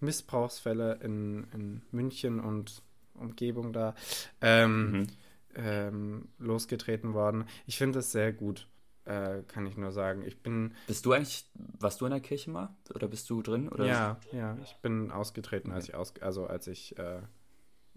Missbrauchsfälle 0.00 0.94
in, 1.02 1.46
in 1.52 1.82
München 1.90 2.40
und 2.40 2.82
Umgebung 3.12 3.74
da 3.74 3.94
ähm, 4.40 4.90
Mhm. 4.90 5.06
ähm, 5.54 6.28
losgetreten 6.38 7.12
worden. 7.12 7.44
Ich 7.66 7.76
finde 7.76 7.98
es 7.98 8.12
sehr 8.12 8.32
gut, 8.32 8.66
äh, 9.04 9.42
kann 9.48 9.66
ich 9.66 9.76
nur 9.76 9.92
sagen. 9.92 10.22
Ich 10.26 10.42
bin, 10.42 10.72
Bist 10.86 11.04
du 11.04 11.12
eigentlich, 11.12 11.44
warst 11.78 12.00
du 12.00 12.06
in 12.06 12.12
der 12.12 12.20
Kirche 12.20 12.50
mal? 12.50 12.74
Oder 12.94 13.08
bist 13.08 13.28
du 13.28 13.42
drin? 13.42 13.68
Oder? 13.68 13.84
ja, 13.86 14.18
ja, 14.32 14.56
ich 14.62 14.74
bin 14.76 15.10
ausgetreten, 15.10 15.72
als 15.72 15.90
ich 15.90 15.94
aus, 15.94 16.14
also 16.22 16.46
als 16.46 16.66
ich 16.68 16.98
äh, 16.98 17.20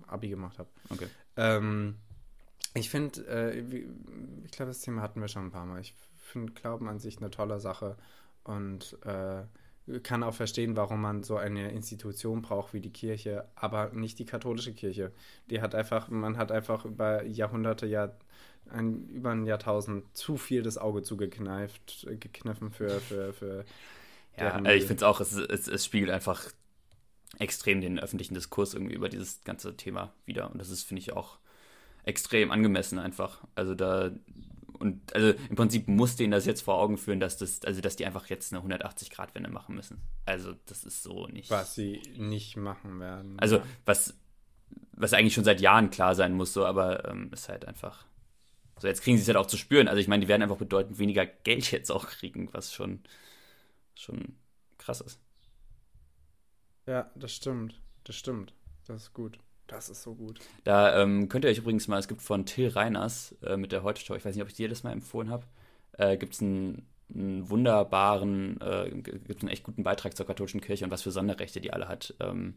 Abi 0.07 0.27
gemacht 0.27 0.59
habe. 0.59 0.69
Okay. 0.89 1.07
Ähm, 1.37 1.95
ich 2.73 2.89
finde, 2.89 3.25
äh, 3.27 3.59
ich 4.45 4.51
glaube, 4.51 4.71
das 4.71 4.81
Thema 4.81 5.01
hatten 5.01 5.21
wir 5.21 5.27
schon 5.27 5.45
ein 5.45 5.51
paar 5.51 5.65
Mal. 5.65 5.81
Ich 5.81 5.93
finde 6.17 6.53
Glauben 6.53 6.87
an 6.87 6.99
sich 6.99 7.17
eine 7.17 7.31
tolle 7.31 7.59
Sache 7.59 7.97
und 8.43 8.97
äh, 9.05 9.43
kann 10.03 10.23
auch 10.23 10.35
verstehen, 10.35 10.77
warum 10.77 11.01
man 11.01 11.23
so 11.23 11.37
eine 11.37 11.71
Institution 11.71 12.41
braucht 12.41 12.73
wie 12.73 12.81
die 12.81 12.93
Kirche, 12.93 13.45
aber 13.55 13.89
nicht 13.89 14.19
die 14.19 14.25
katholische 14.25 14.73
Kirche. 14.73 15.11
Die 15.49 15.61
hat 15.61 15.73
einfach, 15.73 16.09
man 16.09 16.37
hat 16.37 16.51
einfach 16.51 16.85
über 16.85 17.23
Jahrhunderte, 17.25 17.87
Jahr, 17.87 18.15
ein, 18.69 19.07
über 19.07 19.31
ein 19.31 19.45
Jahrtausend 19.45 20.15
zu 20.15 20.37
viel 20.37 20.61
das 20.61 20.77
Auge 20.77 21.01
zugekneift, 21.01 22.05
äh, 22.07 22.17
gekniffen 22.17 22.71
für, 22.71 22.99
für, 22.99 23.33
für 23.33 23.65
Ja, 24.37 24.51
also 24.51 24.69
ich 24.69 24.85
finde 24.85 24.97
es 24.97 25.03
auch, 25.03 25.19
es, 25.21 25.33
es, 25.33 25.67
es 25.67 25.85
spiegelt 25.85 26.11
einfach 26.11 26.51
extrem 27.39 27.81
den 27.81 27.99
öffentlichen 27.99 28.35
Diskurs 28.35 28.73
irgendwie 28.73 28.95
über 28.95 29.09
dieses 29.09 29.43
ganze 29.43 29.75
Thema 29.75 30.13
wieder. 30.25 30.51
Und 30.51 30.59
das 30.59 30.69
ist, 30.69 30.83
finde 30.83 31.01
ich, 31.01 31.13
auch 31.13 31.39
extrem 32.09 32.51
angemessen 32.51 32.99
einfach. 32.99 33.39
Also 33.55 33.75
da, 33.75 34.11
und 34.79 35.13
also 35.13 35.33
im 35.49 35.55
Prinzip 35.55 35.87
muss 35.87 36.15
denen 36.15 36.31
das 36.31 36.45
jetzt 36.45 36.61
vor 36.61 36.79
Augen 36.79 36.97
führen, 36.97 37.19
dass 37.19 37.37
das, 37.37 37.63
also 37.63 37.81
dass 37.81 37.95
die 37.95 38.05
einfach 38.05 38.27
jetzt 38.27 38.53
eine 38.53 38.63
180-Grad-Wende 38.63 39.49
machen 39.49 39.75
müssen. 39.75 40.01
Also 40.25 40.53
das 40.65 40.83
ist 40.83 41.03
so 41.03 41.27
nicht. 41.27 41.49
was 41.49 41.75
sie 41.75 42.01
nicht 42.17 42.57
machen 42.57 42.99
werden. 42.99 43.39
Also 43.39 43.61
was, 43.85 44.15
was 44.93 45.13
eigentlich 45.13 45.33
schon 45.33 45.43
seit 45.43 45.61
Jahren 45.61 45.91
klar 45.91 46.15
sein 46.15 46.33
muss, 46.33 46.53
so, 46.53 46.65
aber 46.65 47.07
ähm, 47.09 47.29
ist 47.31 47.47
halt 47.47 47.65
einfach. 47.65 48.05
So, 48.79 48.87
jetzt 48.87 49.01
kriegen 49.01 49.17
sie 49.17 49.23
es 49.23 49.27
halt 49.27 49.37
auch 49.37 49.47
zu 49.47 49.57
spüren. 49.57 49.87
Also 49.87 49.99
ich 49.99 50.07
meine, 50.07 50.21
die 50.21 50.29
werden 50.29 50.41
einfach 50.41 50.57
bedeutend 50.57 50.97
weniger 50.97 51.25
Geld 51.25 51.71
jetzt 51.71 51.91
auch 51.91 52.07
kriegen, 52.07 52.49
was 52.53 52.73
schon, 52.73 53.01
schon 53.95 54.35
krass 54.77 55.01
ist. 55.01 55.19
Ja, 56.87 57.11
das 57.15 57.33
stimmt. 57.33 57.79
Das 58.05 58.15
stimmt. 58.15 58.53
Das 58.87 59.03
ist 59.03 59.13
gut. 59.13 59.37
Das 59.69 59.87
ist 59.87 60.01
so 60.01 60.15
gut. 60.15 60.39
Da 60.63 60.99
ähm, 61.01 61.29
könnt 61.29 61.45
ihr 61.45 61.51
euch 61.51 61.59
übrigens 61.59 61.87
mal, 61.87 61.99
es 61.99 62.07
gibt 62.07 62.23
von 62.23 62.45
Till 62.45 62.69
Reiners 62.69 63.35
äh, 63.43 63.55
mit 63.55 63.71
der 63.71 63.83
Heute 63.83 64.01
Show, 64.01 64.15
ich 64.15 64.25
weiß 64.25 64.35
nicht, 64.35 64.41
ob 64.41 64.49
ich 64.49 64.55
dir 64.55 64.67
das 64.67 64.83
mal 64.83 64.91
empfohlen 64.91 65.29
habe, 65.29 65.45
äh, 65.93 66.17
gibt 66.17 66.33
es 66.33 66.41
einen, 66.41 66.87
einen 67.13 67.49
wunderbaren, 67.49 68.59
äh, 68.61 68.89
gibt 68.89 69.41
einen 69.41 69.49
echt 69.49 69.63
guten 69.63 69.83
Beitrag 69.83 70.17
zur 70.17 70.25
katholischen 70.25 70.59
Kirche 70.59 70.85
und 70.85 70.91
was 70.91 71.03
für 71.03 71.11
Sonderrechte 71.11 71.61
die 71.61 71.71
alle 71.71 71.87
hat. 71.87 72.15
Ähm, 72.19 72.55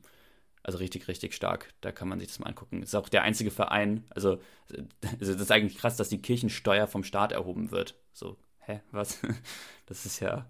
also 0.63 0.79
richtig, 0.79 1.07
richtig 1.07 1.35
stark. 1.35 1.75
Da 1.83 1.93
kann 1.93 2.09
man 2.09 2.19
sich 2.19 2.29
das 2.29 2.39
mal 2.39 2.47
angucken. 2.47 2.83
Ist 2.83 2.95
auch 2.95 3.11
der 3.11 3.23
einzige 3.23 3.51
Verein, 3.51 4.05
also, 4.11 4.41
also 5.21 5.33
das 5.35 5.43
ist 5.43 5.53
eigentlich 5.53 5.79
krass, 5.79 5.97
dass 5.97 6.09
die 6.09 6.23
Kirchensteuer 6.23 6.87
vom 6.87 7.05
Staat 7.05 7.33
erhoben 7.33 7.71
wird. 7.73 7.95
So, 8.15 8.39
hä, 8.61 8.81
was? 8.91 9.21
Das 9.87 10.07
ist 10.07 10.21
ja, 10.21 10.49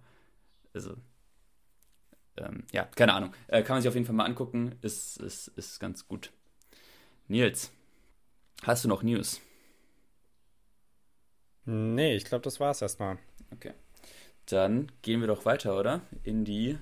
also, 0.73 0.95
ähm, 2.37 2.65
ja, 2.71 2.85
keine 2.85 3.15
Ahnung. 3.15 3.33
Äh, 3.49 3.63
kann 3.63 3.75
man 3.75 3.83
sich 3.83 3.89
auf 3.89 3.95
jeden 3.95 4.07
Fall 4.07 4.15
mal 4.15 4.27
angucken. 4.27 4.77
Ist, 4.83 5.17
ist, 5.17 5.49
ist 5.49 5.81
ganz 5.81 6.07
gut. 6.07 6.31
Nils, 7.33 7.73
hast 8.65 8.85
du 8.85 8.89
noch 8.89 9.03
News? 9.03 9.41
Nee, 11.65 12.15
ich 12.15 12.27
glaube, 12.27 12.43
das 12.43 12.61
war's 12.61 12.83
erstmal. 12.83 13.17
Okay. 13.51 13.73
Dann 14.45 14.93
gehen 15.01 15.23
wir 15.23 15.29
doch 15.29 15.47
weiter, 15.47 15.81
oder? 15.81 16.03
In 16.25 16.45
die, 16.45 16.77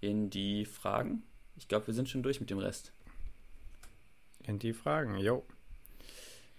in 0.00 0.30
die 0.30 0.64
Fragen. 0.64 1.24
Ich 1.56 1.66
glaube, 1.66 1.88
wir 1.88 1.94
sind 1.94 2.08
schon 2.08 2.22
durch 2.22 2.38
mit 2.38 2.50
dem 2.50 2.58
Rest. 2.58 2.92
In 4.44 4.60
die 4.60 4.72
Fragen, 4.72 5.18
jo. 5.18 5.44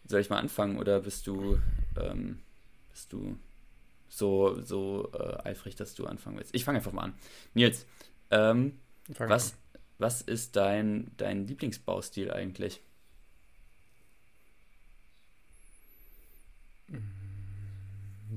Soll 0.06 0.20
ich 0.20 0.30
mal 0.30 0.40
anfangen 0.40 0.78
oder 0.78 1.00
bist 1.00 1.26
du, 1.26 1.60
ähm, 1.98 2.42
bist 2.90 3.14
du 3.14 3.38
so, 4.10 4.60
so 4.62 5.10
äh, 5.14 5.38
eifrig, 5.48 5.78
dass 5.78 5.96
du 5.96 6.06
anfangen 6.06 6.36
willst? 6.36 6.54
Ich 6.54 6.66
fange 6.66 6.80
einfach 6.80 6.92
mal 6.92 7.04
an. 7.04 7.14
Nils, 7.54 7.86
ähm, 8.30 8.78
was, 9.08 9.56
was 9.98 10.22
ist 10.22 10.56
dein, 10.56 11.12
dein 11.18 11.48
Lieblingsbaustil 11.48 12.32
eigentlich? 12.32 12.82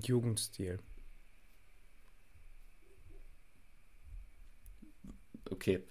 Jugendstil. 0.03 0.79
Okay, 5.53 5.83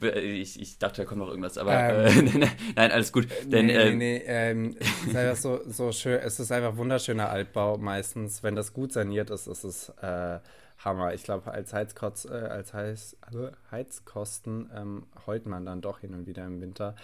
ich, 0.16 0.58
ich 0.58 0.78
dachte, 0.78 1.02
da 1.02 1.04
kommt 1.04 1.20
noch 1.20 1.28
irgendwas, 1.28 1.58
aber 1.58 2.06
ähm, 2.06 2.42
äh, 2.42 2.46
nein, 2.76 2.90
alles 2.90 3.12
gut. 3.12 3.28
Denn, 3.44 3.66
nee, 3.66 3.74
äh, 3.74 3.90
nee, 3.90 3.96
nee, 3.96 4.22
ähm, 4.26 4.76
es 4.80 5.06
ist 5.08 5.16
einfach 5.16 5.36
so, 5.36 5.60
so 5.66 5.92
schön, 5.92 6.20
es 6.20 6.40
ist 6.40 6.50
einfach 6.50 6.76
wunderschöner 6.78 7.28
Altbau 7.28 7.76
meistens. 7.76 8.42
Wenn 8.42 8.56
das 8.56 8.72
gut 8.72 8.92
saniert 8.92 9.28
ist, 9.28 9.46
ist 9.46 9.64
es 9.64 9.90
äh, 10.00 10.40
Hammer. 10.78 11.14
Ich 11.14 11.22
glaube, 11.22 11.50
als, 11.50 11.72
Heizkotz, 11.72 12.24
äh, 12.24 12.32
als 12.32 12.74
Heiz, 12.74 13.16
Heizkosten 13.70 14.70
ähm, 14.74 15.06
heult 15.26 15.46
man 15.46 15.64
dann 15.64 15.80
doch 15.80 16.00
hin 16.00 16.14
und 16.14 16.26
wieder 16.26 16.44
im 16.44 16.60
Winter. 16.60 16.94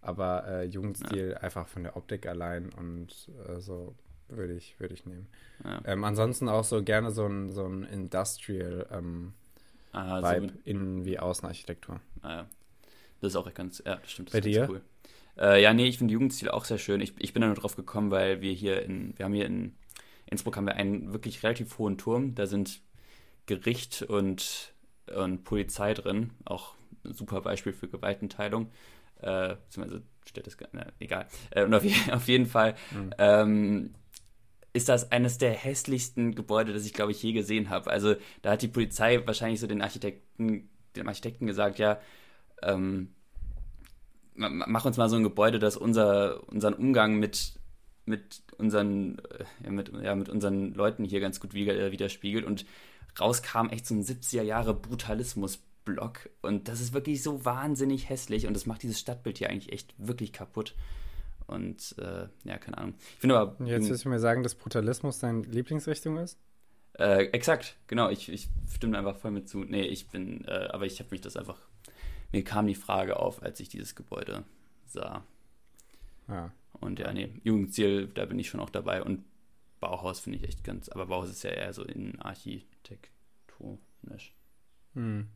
Aber 0.00 0.46
äh, 0.46 0.64
Jugendstil 0.64 1.30
ja. 1.30 1.36
einfach 1.38 1.66
von 1.66 1.82
der 1.82 1.96
Optik 1.96 2.26
allein 2.26 2.70
und 2.72 3.30
äh, 3.48 3.60
so 3.60 3.94
würde 4.28 4.54
ich, 4.54 4.78
würd 4.78 4.92
ich 4.92 5.06
nehmen. 5.06 5.26
Ja. 5.64 5.80
Ähm, 5.84 6.04
ansonsten 6.04 6.48
auch 6.48 6.64
so 6.64 6.82
gerne 6.82 7.10
so 7.10 7.26
ein, 7.26 7.50
so 7.50 7.64
ein 7.66 7.84
Industrial 7.84 8.86
ähm, 8.90 9.32
ah, 9.92 10.22
Vibe, 10.22 10.48
so 10.48 10.54
innen 10.64 11.04
wie 11.04 11.18
Außenarchitektur. 11.18 12.00
Ah, 12.22 12.30
ja. 12.30 12.46
Das 13.20 13.32
ist 13.32 13.36
auch 13.36 13.52
ganz, 13.54 13.82
ja, 13.84 13.96
das 13.96 14.10
stimmt. 14.10 14.28
Das 14.28 14.34
Bei 14.34 14.40
dir? 14.40 14.68
Cool. 14.68 14.82
Äh, 15.38 15.62
ja, 15.62 15.74
nee, 15.74 15.86
ich 15.86 15.98
finde 15.98 16.12
Jugendstil 16.12 16.50
auch 16.50 16.64
sehr 16.64 16.78
schön. 16.78 17.00
Ich, 17.00 17.14
ich 17.18 17.32
bin 17.32 17.40
da 17.40 17.46
nur 17.46 17.56
drauf 17.56 17.76
gekommen, 17.76 18.10
weil 18.10 18.40
wir 18.40 18.52
hier 18.52 18.82
in, 18.82 19.16
wir 19.18 19.24
haben 19.24 19.34
hier 19.34 19.46
in 19.46 19.74
Innsbruck 20.26 20.56
haben 20.56 20.66
wir 20.66 20.74
einen 20.74 21.12
wirklich 21.12 21.42
relativ 21.42 21.78
hohen 21.78 21.98
Turm. 21.98 22.34
Da 22.34 22.46
sind 22.46 22.80
Gericht 23.46 24.02
und, 24.02 24.74
und 25.14 25.44
Polizei 25.44 25.94
drin. 25.94 26.30
Auch 26.44 26.74
ein 27.04 27.14
super 27.14 27.40
Beispiel 27.40 27.72
für 27.72 27.88
Gewaltenteilung. 27.88 28.70
Äh, 29.20 29.56
beziehungsweise 29.56 30.02
steht 30.26 30.46
das, 30.46 30.56
na, 30.72 30.86
egal. 30.98 31.26
Äh, 31.50 31.64
und 31.64 31.74
auf, 31.74 31.84
auf, 32.12 32.28
jeden 32.28 32.46
Fall 32.46 32.74
mhm. 32.92 33.10
ähm, 33.18 33.94
ist 34.72 34.88
das 34.88 35.10
eines 35.10 35.38
der 35.38 35.52
hässlichsten 35.52 36.34
Gebäude, 36.34 36.72
das 36.72 36.84
ich, 36.84 36.92
glaube 36.92 37.12
ich, 37.12 37.22
je 37.22 37.32
gesehen 37.32 37.70
habe. 37.70 37.90
Also 37.90 38.16
da 38.42 38.52
hat 38.52 38.62
die 38.62 38.68
Polizei 38.68 39.26
wahrscheinlich 39.26 39.60
so 39.60 39.66
den 39.66 39.80
Architekten, 39.80 40.68
dem 40.96 41.08
Architekten 41.08 41.46
gesagt, 41.46 41.78
ja, 41.78 41.98
ähm, 42.62 43.14
mach 44.34 44.84
uns 44.84 44.98
mal 44.98 45.08
so 45.08 45.16
ein 45.16 45.22
Gebäude, 45.22 45.58
das 45.58 45.76
unser, 45.76 46.46
unseren 46.48 46.74
Umgang 46.74 47.18
mit, 47.18 47.54
mit, 48.04 48.42
unseren, 48.58 49.18
äh, 49.18 49.44
ja, 49.64 49.70
mit, 49.70 49.92
ja, 50.02 50.14
mit 50.14 50.28
unseren 50.28 50.74
Leuten 50.74 51.04
hier 51.04 51.20
ganz 51.20 51.40
gut 51.40 51.54
äh, 51.54 51.92
widerspiegelt. 51.92 52.44
Und 52.44 52.66
rauskam 53.20 53.68
echt 53.70 53.86
so 53.86 53.94
ein 53.94 54.02
70er 54.02 54.42
Jahre 54.42 54.74
Brutalismus-Block. 54.74 56.30
Und 56.42 56.68
das 56.68 56.80
ist 56.80 56.92
wirklich 56.92 57.22
so 57.22 57.44
wahnsinnig 57.44 58.08
hässlich 58.08 58.46
und 58.46 58.54
das 58.54 58.66
macht 58.66 58.82
dieses 58.82 59.00
Stadtbild 59.00 59.38
hier 59.38 59.50
eigentlich 59.50 59.72
echt 59.72 59.94
wirklich 59.98 60.32
kaputt. 60.32 60.74
Und 61.46 61.94
äh, 61.98 62.26
ja, 62.44 62.58
keine 62.58 62.78
Ahnung. 62.78 62.94
Ich 62.98 63.20
finde 63.20 63.38
aber. 63.38 63.64
Jetzt 63.64 63.88
willst 63.88 64.04
du 64.04 64.08
mir 64.08 64.18
sagen, 64.18 64.42
dass 64.42 64.54
Brutalismus 64.54 65.20
deine 65.20 65.42
Lieblingsrichtung 65.42 66.18
ist? 66.18 66.38
Äh, 66.98 67.26
exakt, 67.26 67.76
genau. 67.86 68.08
Ich, 68.08 68.28
ich 68.28 68.48
stimme 68.74 68.98
einfach 68.98 69.16
voll 69.16 69.30
mit 69.30 69.48
zu. 69.48 69.60
Nee, 69.60 69.82
ich 69.82 70.08
bin, 70.08 70.44
äh, 70.46 70.68
aber 70.70 70.86
ich 70.86 70.98
habe 70.98 71.10
mich 71.10 71.20
das 71.20 71.36
einfach. 71.36 71.58
Mir 72.32 72.42
kam 72.42 72.66
die 72.66 72.74
Frage 72.74 73.20
auf, 73.20 73.42
als 73.42 73.60
ich 73.60 73.68
dieses 73.68 73.94
Gebäude 73.94 74.44
sah. 74.86 75.22
Ja. 76.28 76.52
Und 76.72 76.98
ja, 76.98 77.12
nee, 77.12 77.32
Jugendziel, 77.44 78.08
da 78.08 78.24
bin 78.24 78.38
ich 78.38 78.48
schon 78.48 78.60
auch 78.60 78.70
dabei. 78.70 79.02
Und 79.02 79.24
Bauhaus 79.80 80.20
finde 80.20 80.38
ich 80.38 80.44
echt 80.44 80.64
ganz. 80.64 80.88
Aber 80.88 81.06
Bauhaus 81.06 81.30
ist 81.30 81.42
ja 81.42 81.50
eher 81.50 81.72
so 81.72 81.84
in 81.84 82.20
architektonisch. 82.20 84.34
Hm. 84.94 85.28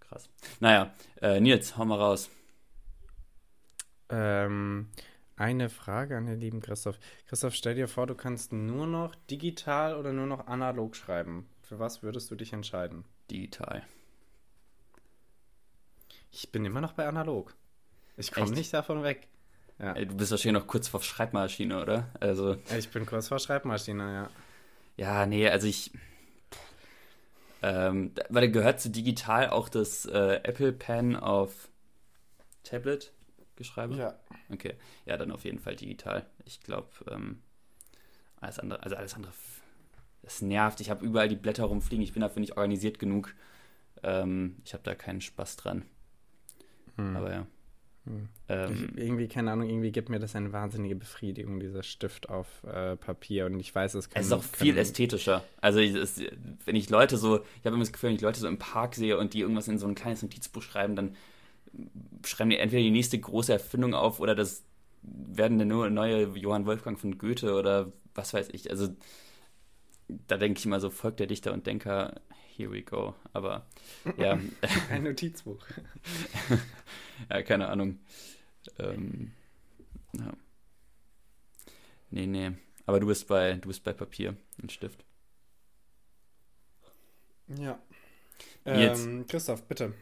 Krass. 0.00 0.28
Naja, 0.60 0.94
äh, 1.20 1.40
Nils, 1.40 1.76
hau 1.76 1.84
mal 1.84 1.98
raus. 1.98 2.30
Ähm, 4.10 4.88
eine 5.36 5.68
Frage 5.68 6.16
an 6.16 6.26
den 6.26 6.40
lieben 6.40 6.60
Christoph. 6.60 6.98
Christoph, 7.26 7.54
stell 7.54 7.74
dir 7.74 7.88
vor, 7.88 8.06
du 8.06 8.14
kannst 8.14 8.52
nur 8.52 8.86
noch 8.86 9.14
digital 9.30 9.96
oder 9.96 10.12
nur 10.12 10.26
noch 10.26 10.46
analog 10.46 10.94
schreiben. 10.94 11.48
Für 11.62 11.78
was 11.78 12.02
würdest 12.02 12.30
du 12.30 12.36
dich 12.36 12.52
entscheiden? 12.52 13.04
Digital. 13.30 13.82
Ich 16.30 16.52
bin 16.52 16.64
immer 16.64 16.80
noch 16.80 16.92
bei 16.92 17.06
analog. 17.06 17.54
Ich 18.16 18.30
komme 18.30 18.50
nicht 18.50 18.74
davon 18.74 19.02
weg. 19.02 19.28
Ja. 19.78 19.92
Ey, 19.94 20.06
du 20.06 20.16
bist 20.16 20.30
wahrscheinlich 20.30 20.62
noch 20.62 20.68
kurz 20.68 20.88
vor 20.88 21.02
Schreibmaschine, 21.02 21.80
oder? 21.80 22.08
Also. 22.20 22.56
Ich 22.78 22.90
bin 22.90 23.06
kurz 23.06 23.28
vor 23.28 23.38
Schreibmaschine, 23.38 24.02
ja. 24.02 24.30
Ja, 24.96 25.26
nee, 25.26 25.48
also 25.48 25.66
ich. 25.66 25.92
Ähm, 27.62 28.12
weil 28.28 28.50
gehört 28.50 28.80
zu 28.80 28.90
digital 28.90 29.50
auch 29.50 29.68
das 29.68 30.04
äh, 30.06 30.40
Apple 30.44 30.72
Pen 30.72 31.16
auf 31.16 31.68
Tablet? 32.62 33.12
geschreibe? 33.56 33.96
Ja. 33.96 34.18
Okay, 34.50 34.74
ja, 35.06 35.16
dann 35.16 35.30
auf 35.30 35.44
jeden 35.44 35.58
Fall 35.58 35.76
digital. 35.76 36.26
Ich 36.44 36.60
glaube, 36.60 36.88
ähm, 37.10 37.42
alles 38.40 38.58
andere, 38.58 38.82
also 38.82 38.96
alles 38.96 39.14
andere, 39.14 39.32
das 40.22 40.42
nervt. 40.42 40.80
Ich 40.80 40.90
habe 40.90 41.04
überall 41.04 41.28
die 41.28 41.36
Blätter 41.36 41.64
rumfliegen. 41.64 42.04
Ich 42.04 42.12
bin 42.12 42.22
dafür 42.22 42.40
nicht 42.40 42.56
organisiert 42.56 42.98
genug. 42.98 43.34
Ähm, 44.02 44.56
ich 44.64 44.72
habe 44.72 44.82
da 44.82 44.94
keinen 44.94 45.20
Spaß 45.20 45.56
dran. 45.56 45.84
Hm. 46.96 47.16
Aber 47.16 47.32
ja. 47.32 47.46
Hm. 48.04 48.28
Ähm, 48.48 48.90
ich, 48.94 49.02
irgendwie, 49.02 49.28
keine 49.28 49.52
Ahnung, 49.52 49.68
irgendwie 49.68 49.92
gibt 49.92 50.08
mir 50.08 50.18
das 50.18 50.36
eine 50.36 50.52
wahnsinnige 50.52 50.94
Befriedigung, 50.94 51.60
dieser 51.60 51.82
Stift 51.82 52.28
auf 52.28 52.62
äh, 52.64 52.96
Papier. 52.96 53.46
Und 53.46 53.58
ich 53.58 53.74
weiß, 53.74 53.94
es 53.94 54.10
kann. 54.10 54.20
Es 54.20 54.26
ist 54.26 54.32
auch 54.32 54.42
viel 54.42 54.76
ästhetischer. 54.76 55.42
Also, 55.60 55.80
es, 55.80 56.20
wenn 56.64 56.76
ich 56.76 56.90
Leute 56.90 57.16
so, 57.16 57.38
ich 57.38 57.66
habe 57.66 57.74
immer 57.74 57.84
das 57.84 57.92
Gefühl, 57.92 58.10
wenn 58.10 58.16
ich 58.16 58.22
Leute 58.22 58.40
so 58.40 58.48
im 58.48 58.58
Park 58.58 58.94
sehe 58.94 59.18
und 59.18 59.34
die 59.34 59.40
irgendwas 59.40 59.68
in 59.68 59.78
so 59.78 59.86
ein 59.86 59.94
kleines 59.94 60.22
Notizbuch 60.22 60.62
schreiben, 60.62 60.96
dann 60.96 61.16
schreiben 62.24 62.50
die 62.50 62.58
entweder 62.58 62.82
die 62.82 62.90
nächste 62.90 63.18
große 63.18 63.52
Erfindung 63.52 63.94
auf 63.94 64.20
oder 64.20 64.34
das 64.34 64.62
werden 65.02 65.58
dann 65.58 65.68
nur 65.68 65.90
neue 65.90 66.24
Johann 66.36 66.66
Wolfgang 66.66 66.98
von 66.98 67.18
Goethe 67.18 67.54
oder 67.54 67.92
was 68.14 68.32
weiß 68.32 68.48
ich. 68.52 68.70
Also 68.70 68.88
da 70.08 70.36
denke 70.36 70.58
ich 70.58 70.66
immer 70.66 70.80
so, 70.80 70.90
folgt 70.90 71.20
der 71.20 71.26
Dichter 71.26 71.52
und 71.52 71.66
Denker, 71.66 72.20
here 72.56 72.70
we 72.70 72.82
go. 72.82 73.14
Aber 73.32 73.66
ja. 74.16 74.38
Ein 74.90 75.04
Notizbuch. 75.04 75.64
ja, 77.30 77.42
keine 77.42 77.68
Ahnung. 77.68 77.98
Ähm, 78.78 79.32
ja. 80.12 80.32
Nee, 82.10 82.26
nee. 82.26 82.52
Aber 82.86 83.00
du 83.00 83.06
bist 83.06 83.28
bei, 83.28 83.54
du 83.54 83.68
bist 83.68 83.82
bei 83.82 83.92
Papier 83.92 84.36
und 84.60 84.72
Stift. 84.72 85.04
Ja. 87.48 87.78
Ähm, 88.64 89.26
Christoph, 89.26 89.62
bitte. 89.64 89.94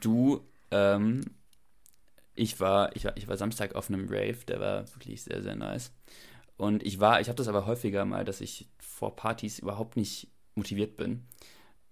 Du 0.00 0.44
ähm, 0.70 1.24
ich, 2.34 2.60
war, 2.60 2.94
ich, 2.96 3.04
war, 3.04 3.16
ich 3.16 3.28
war 3.28 3.36
Samstag 3.36 3.74
auf 3.74 3.88
einem 3.88 4.06
Rave, 4.08 4.38
der 4.48 4.60
war 4.60 4.94
wirklich 4.94 5.22
sehr, 5.22 5.42
sehr 5.42 5.54
nice. 5.54 5.92
Und 6.56 6.82
ich 6.82 7.00
war, 7.00 7.20
ich 7.20 7.28
habe 7.28 7.36
das 7.36 7.48
aber 7.48 7.66
häufiger 7.66 8.04
mal, 8.04 8.24
dass 8.24 8.40
ich 8.40 8.68
vor 8.78 9.14
Partys 9.16 9.58
überhaupt 9.58 9.96
nicht 9.96 10.28
motiviert 10.54 10.96
bin 10.96 11.26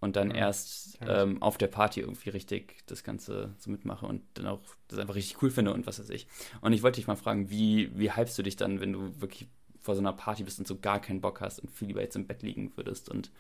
und 0.01 0.17
dann 0.17 0.31
ja, 0.31 0.37
erst 0.39 0.99
ähm, 1.07 1.43
auf 1.43 1.59
der 1.59 1.67
Party 1.67 2.01
irgendwie 2.01 2.31
richtig 2.31 2.79
das 2.87 3.05
Ganze 3.05 3.55
so 3.59 3.71
mitmache 3.71 4.07
und 4.07 4.23
dann 4.35 4.47
auch 4.47 4.61
das 4.89 4.99
einfach 4.99 5.15
richtig 5.15 5.43
cool 5.43 5.51
finde 5.51 5.73
und 5.73 5.87
was 5.87 6.01
weiß 6.01 6.11
ich. 6.11 6.27
Und 6.61 6.73
ich 6.73 6.83
wollte 6.83 6.97
dich 6.97 7.07
mal 7.07 7.17
fragen, 7.17 7.51
wie, 7.51 7.91
wie 7.99 8.15
hypst 8.15 8.39
du 8.39 8.43
dich 8.43 8.57
dann, 8.57 8.81
wenn 8.81 8.93
du 8.93 9.21
wirklich 9.21 9.49
vor 9.81 9.95
so 9.95 10.01
einer 10.01 10.13
Party 10.13 10.43
bist 10.43 10.59
und 10.59 10.67
so 10.67 10.79
gar 10.79 11.01
keinen 11.01 11.21
Bock 11.21 11.41
hast 11.41 11.61
und 11.61 11.71
viel 11.71 11.89
lieber 11.89 12.01
jetzt 12.01 12.17
im 12.17 12.27
Bett 12.27 12.43
liegen 12.43 12.73
würdest 12.77 13.09
und 13.09 13.31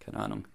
keine 0.00 0.18
Ahnung. 0.18 0.46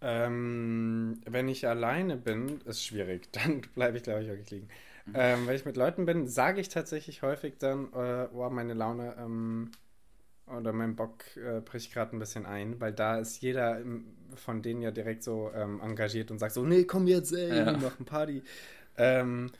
Ähm, 0.00 1.20
wenn 1.26 1.48
ich 1.48 1.66
alleine 1.66 2.16
bin, 2.16 2.60
ist 2.62 2.84
schwierig. 2.84 3.28
Dann 3.32 3.62
bleibe 3.74 3.96
ich, 3.96 4.02
glaube 4.04 4.22
ich, 4.22 4.28
wirklich 4.28 4.50
liegen. 4.50 4.68
Mhm. 5.06 5.12
Ähm, 5.14 5.46
wenn 5.46 5.56
ich 5.56 5.64
mit 5.64 5.76
Leuten 5.76 6.04
bin, 6.04 6.28
sage 6.28 6.60
ich 6.60 6.68
tatsächlich 6.68 7.22
häufig 7.22 7.58
dann, 7.58 7.92
äh, 7.92 8.28
oh, 8.32 8.48
meine 8.50 8.74
Laune 8.74 9.16
ähm, 9.18 9.70
oder 10.56 10.72
mein 10.72 10.96
Bock 10.96 11.24
äh, 11.36 11.60
bricht 11.60 11.92
gerade 11.92 12.16
ein 12.16 12.18
bisschen 12.18 12.46
ein, 12.46 12.80
weil 12.80 12.92
da 12.92 13.18
ist 13.18 13.40
jeder 13.40 13.80
von 14.34 14.62
denen 14.62 14.82
ja 14.82 14.90
direkt 14.90 15.22
so 15.22 15.50
ähm, 15.54 15.80
engagiert 15.80 16.30
und 16.30 16.38
sagt 16.38 16.54
so, 16.54 16.64
nee, 16.64 16.84
komm 16.84 17.06
jetzt, 17.06 17.32
ey, 17.32 17.48
ja. 17.48 17.66
wir 17.66 17.78
machen 17.78 18.04
Party. 18.04 18.42
Ähm, 18.96 19.50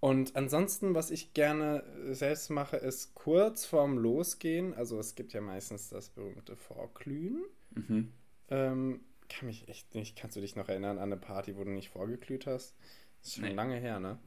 und 0.00 0.34
ansonsten, 0.34 0.94
was 0.94 1.12
ich 1.12 1.32
gerne 1.32 1.84
selbst 2.10 2.50
mache, 2.50 2.76
ist 2.76 3.14
kurz 3.14 3.64
vorm 3.64 3.98
Losgehen, 3.98 4.74
also 4.74 4.98
es 4.98 5.14
gibt 5.14 5.32
ja 5.32 5.40
meistens 5.40 5.90
das 5.90 6.08
berühmte 6.08 6.56
Vorglühen. 6.56 7.44
Mhm. 7.74 8.12
Ähm, 8.50 9.00
kann 9.28 9.46
mich 9.46 9.68
echt 9.68 9.94
nicht. 9.94 10.16
Kannst 10.16 10.36
du 10.36 10.40
dich 10.40 10.56
noch 10.56 10.68
erinnern 10.68 10.98
an 10.98 11.04
eine 11.04 11.16
Party, 11.16 11.56
wo 11.56 11.64
du 11.64 11.70
nicht 11.70 11.88
vorgeglüht 11.88 12.46
hast? 12.46 12.74
Das 13.20 13.28
ist 13.28 13.34
schon 13.36 13.44
nee. 13.44 13.54
lange 13.54 13.76
her, 13.76 14.00
ne? 14.00 14.18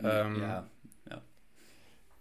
Ähm, 0.00 0.40
ja, 0.40 0.68
ja. 1.10 1.22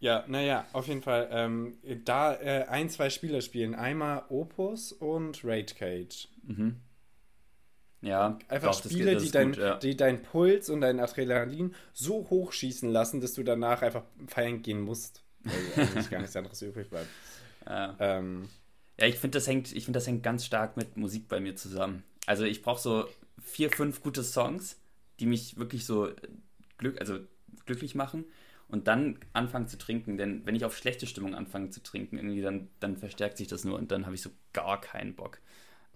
Ja, 0.04 0.26
naja, 0.28 0.66
auf 0.74 0.90
jeden 0.90 1.02
Fall. 1.02 1.30
Ähm, 1.32 1.78
da 2.04 2.36
äh, 2.36 2.66
ein, 2.66 2.90
zwei 2.90 3.10
Spieler 3.10 3.40
spielen. 3.40 3.74
Einmal 3.74 4.26
Opus 4.28 4.92
und 4.92 5.46
Rage 5.46 5.76
Cage. 5.80 6.28
Mhm. 6.46 6.76
Ja, 8.02 8.38
einfach 8.50 8.74
doch, 8.74 8.84
Spiele, 8.84 9.14
geht, 9.14 9.22
die, 9.22 9.32
dein, 9.32 9.52
gut, 9.54 9.62
ja. 9.62 9.78
die 9.78 9.96
dein 9.96 10.22
Puls 10.22 10.70
und 10.70 10.82
dein 10.82 11.00
Adrenalin 11.00 11.74
so 11.94 12.30
hoch 12.30 12.52
schießen 12.52 12.90
lassen, 12.92 13.22
dass 13.22 13.32
du 13.36 13.44
danach 13.44 13.82
einfach 13.82 14.04
feiern 14.28 14.62
gehen 14.62 14.82
musst. 14.82 15.24
Weil 15.40 15.86
eigentlich 15.88 16.10
gar 16.10 16.20
nichts 16.20 16.36
anderes 16.36 16.62
übrig 16.62 16.90
bleibt. 16.90 17.08
Ja, 17.66 17.96
ähm, 18.02 18.50
ja 19.00 19.08
ich 19.08 19.16
finde, 19.16 19.38
das, 19.38 19.48
hängt, 19.48 19.70
find, 19.70 19.96
das 19.96 20.06
hängt 20.06 20.22
ganz 20.22 20.44
stark 20.44 20.76
mit 20.76 20.98
Musik 20.98 21.30
bei 21.30 21.40
mir 21.40 21.56
zusammen. 21.56 22.04
Also 22.26 22.44
ich 22.44 22.62
brauche 22.62 22.82
so 22.82 23.08
vier, 23.42 23.70
fünf 23.70 24.02
gute 24.02 24.26
Songs, 24.26 24.78
die 25.22 25.28
mich 25.28 25.56
wirklich 25.56 25.86
so 25.86 26.10
glück, 26.78 27.00
also 27.00 27.20
glücklich 27.66 27.96
machen 27.96 28.26
und 28.74 28.88
dann 28.88 29.20
anfangen 29.34 29.68
zu 29.68 29.78
trinken. 29.78 30.18
Denn 30.18 30.42
wenn 30.46 30.56
ich 30.56 30.66
auf 30.66 30.76
schlechte 30.76 31.06
Stimmung 31.06 31.36
anfange 31.36 31.70
zu 31.70 31.84
trinken, 31.84 32.18
irgendwie 32.18 32.42
dann, 32.42 32.70
dann 32.80 32.98
verstärkt 32.98 33.38
sich 33.38 33.48
das 33.48 33.64
nur 33.64 33.78
und 33.78 33.92
dann 33.92 34.06
habe 34.06 34.16
ich 34.16 34.22
so 34.24 34.32
gar 34.52 34.82
keinen 34.82 35.16
Bock. 35.16 35.40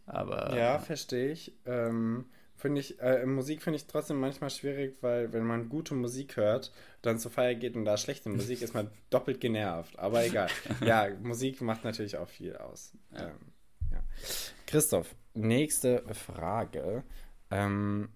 Aber. 0.05 0.55
Ja, 0.55 0.77
verstehe 0.77 1.31
ich. 1.31 1.53
Ähm, 1.65 2.25
finde 2.55 2.79
ich, 2.81 2.99
äh, 3.01 3.25
Musik 3.25 3.63
finde 3.63 3.77
ich 3.77 3.87
trotzdem 3.87 4.19
manchmal 4.19 4.51
schwierig, 4.51 4.95
weil 5.01 5.33
wenn 5.33 5.43
man 5.43 5.69
gute 5.69 5.95
Musik 5.95 6.37
hört, 6.37 6.71
dann 7.01 7.17
zur 7.17 7.31
Feier 7.31 7.55
geht 7.55 7.75
und 7.75 7.83
da 7.83 7.97
schlechte 7.97 8.29
Musik, 8.29 8.61
ist 8.61 8.75
man 8.75 8.91
doppelt 9.09 9.41
genervt. 9.41 9.97
Aber 9.97 10.23
egal. 10.23 10.49
Ja, 10.85 11.09
Musik 11.23 11.61
macht 11.61 11.83
natürlich 11.83 12.17
auch 12.17 12.29
viel 12.29 12.55
aus. 12.57 12.93
Ja. 13.11 13.29
Ähm, 13.29 13.53
ja. 13.91 14.03
Christoph, 14.67 15.15
nächste 15.33 16.03
Frage. 16.13 17.03
Ähm, 17.49 18.09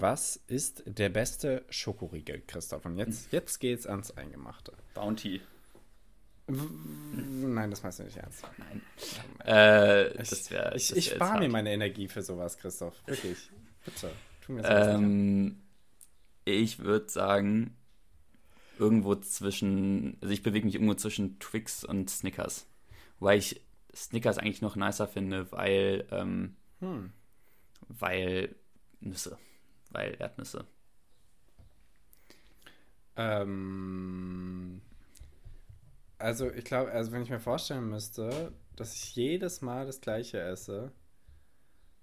was 0.00 0.36
ist 0.46 0.82
der 0.86 1.08
beste 1.08 1.64
Schokoriegel, 1.70 2.42
Christoph? 2.46 2.84
Und 2.84 2.98
jetzt, 2.98 3.32
jetzt 3.32 3.58
geht's 3.58 3.86
ans 3.86 4.10
Eingemachte. 4.12 4.72
Bounty. 4.94 5.40
Nein, 6.46 7.70
das 7.70 7.82
meinst 7.82 7.98
du 7.98 8.04
nicht 8.04 8.16
ernst. 8.16 8.42
Nein. 8.56 8.82
Äh, 9.44 10.22
Ich, 10.22 10.30
das 10.30 10.50
wär, 10.50 10.74
ich, 10.74 10.96
ich 10.96 11.10
spare 11.10 11.38
mir 11.40 11.48
meine 11.50 11.72
Energie 11.72 12.08
für 12.08 12.22
sowas, 12.22 12.56
Christoph. 12.56 12.94
Wirklich. 13.06 13.50
Bitte. 13.84 14.10
Tu 14.40 14.52
mir. 14.52 14.64
Ähm, 14.64 15.60
ich 16.46 16.78
würde 16.78 17.10
sagen, 17.10 17.76
irgendwo 18.78 19.14
zwischen, 19.16 20.16
also 20.22 20.32
ich 20.32 20.42
bewege 20.42 20.64
mich 20.64 20.76
irgendwo 20.76 20.94
zwischen 20.94 21.38
Twix 21.38 21.84
und 21.84 22.08
Snickers. 22.08 22.66
Wobei 23.18 23.36
ich 23.36 23.60
Snickers 23.94 24.38
eigentlich 24.38 24.62
noch 24.62 24.76
nicer 24.76 25.06
finde, 25.06 25.52
weil, 25.52 26.06
ähm, 26.10 26.56
Hm. 26.80 27.12
weil 27.88 28.54
Nüsse, 29.00 29.36
weil 29.90 30.16
Erdnüsse. 30.18 30.66
Ähm, 33.16 34.80
also 36.18 36.50
ich 36.50 36.64
glaube, 36.64 36.90
also 36.92 37.12
wenn 37.12 37.22
ich 37.22 37.30
mir 37.30 37.40
vorstellen 37.40 37.88
müsste, 37.88 38.52
dass 38.76 38.94
ich 38.94 39.14
jedes 39.16 39.60
Mal 39.60 39.86
das 39.86 40.00
gleiche 40.00 40.40
esse 40.40 40.92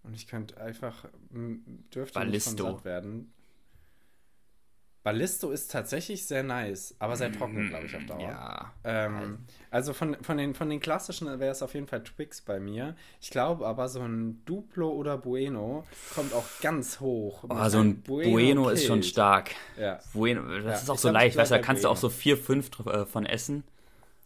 und 0.04 0.13
ich 0.13 0.28
könnte 0.28 0.60
einfach, 0.60 1.06
dürfte 1.32 2.19
nicht 2.26 2.43
von 2.43 2.56
Ballisto. 2.56 2.71
satt 2.71 2.86
werden. 2.86 3.34
Ballisto 5.05 5.51
ist 5.51 5.71
tatsächlich 5.71 6.25
sehr 6.25 6.41
nice, 6.41 6.95
aber 6.97 7.15
sehr 7.15 7.31
trocken, 7.31 7.69
glaube 7.69 7.85
ich, 7.85 7.95
auf 7.95 8.05
Dauer. 8.07 8.21
Ja. 8.21 8.73
Ähm, 8.83 9.37
also 9.69 9.93
von, 9.93 10.17
von, 10.23 10.37
den, 10.37 10.55
von 10.55 10.67
den 10.67 10.79
klassischen 10.79 11.27
wäre 11.39 11.51
es 11.51 11.61
auf 11.61 11.75
jeden 11.75 11.85
Fall 11.87 12.03
Twix 12.03 12.41
bei 12.41 12.59
mir. 12.59 12.95
Ich 13.21 13.29
glaube 13.29 13.67
aber, 13.67 13.87
so 13.87 14.01
ein 14.01 14.43
Duplo 14.45 14.89
oder 14.89 15.17
Bueno 15.19 15.85
kommt 16.15 16.33
auch 16.33 16.45
ganz 16.59 16.99
hoch. 16.99 17.43
Oh, 17.47 17.69
so 17.69 17.77
ein 17.79 18.01
einem 18.01 18.03
Bueno, 18.03 18.69
ist 18.69 18.85
schon 18.85 19.03
stark. 19.03 19.51
Ja, 19.77 19.99
Bueno, 20.13 20.41
das 20.61 20.63
Ja, 20.65 20.73
ist 20.81 20.89
auch 20.89 20.97
so 20.97 21.09
glaub, 21.09 21.21
ich 21.21 21.21
leicht, 21.21 21.37
weißt 21.37 21.51
du, 21.51 21.55
da 21.55 21.59
kannst 21.61 21.83
du 21.83 21.87
auch 21.89 21.91
Bueno. 21.93 22.01
so 22.01 22.09
vier, 22.09 22.37
fünf 22.37 22.71
äh, 22.87 23.05
von 23.05 23.25
essen. 23.27 23.63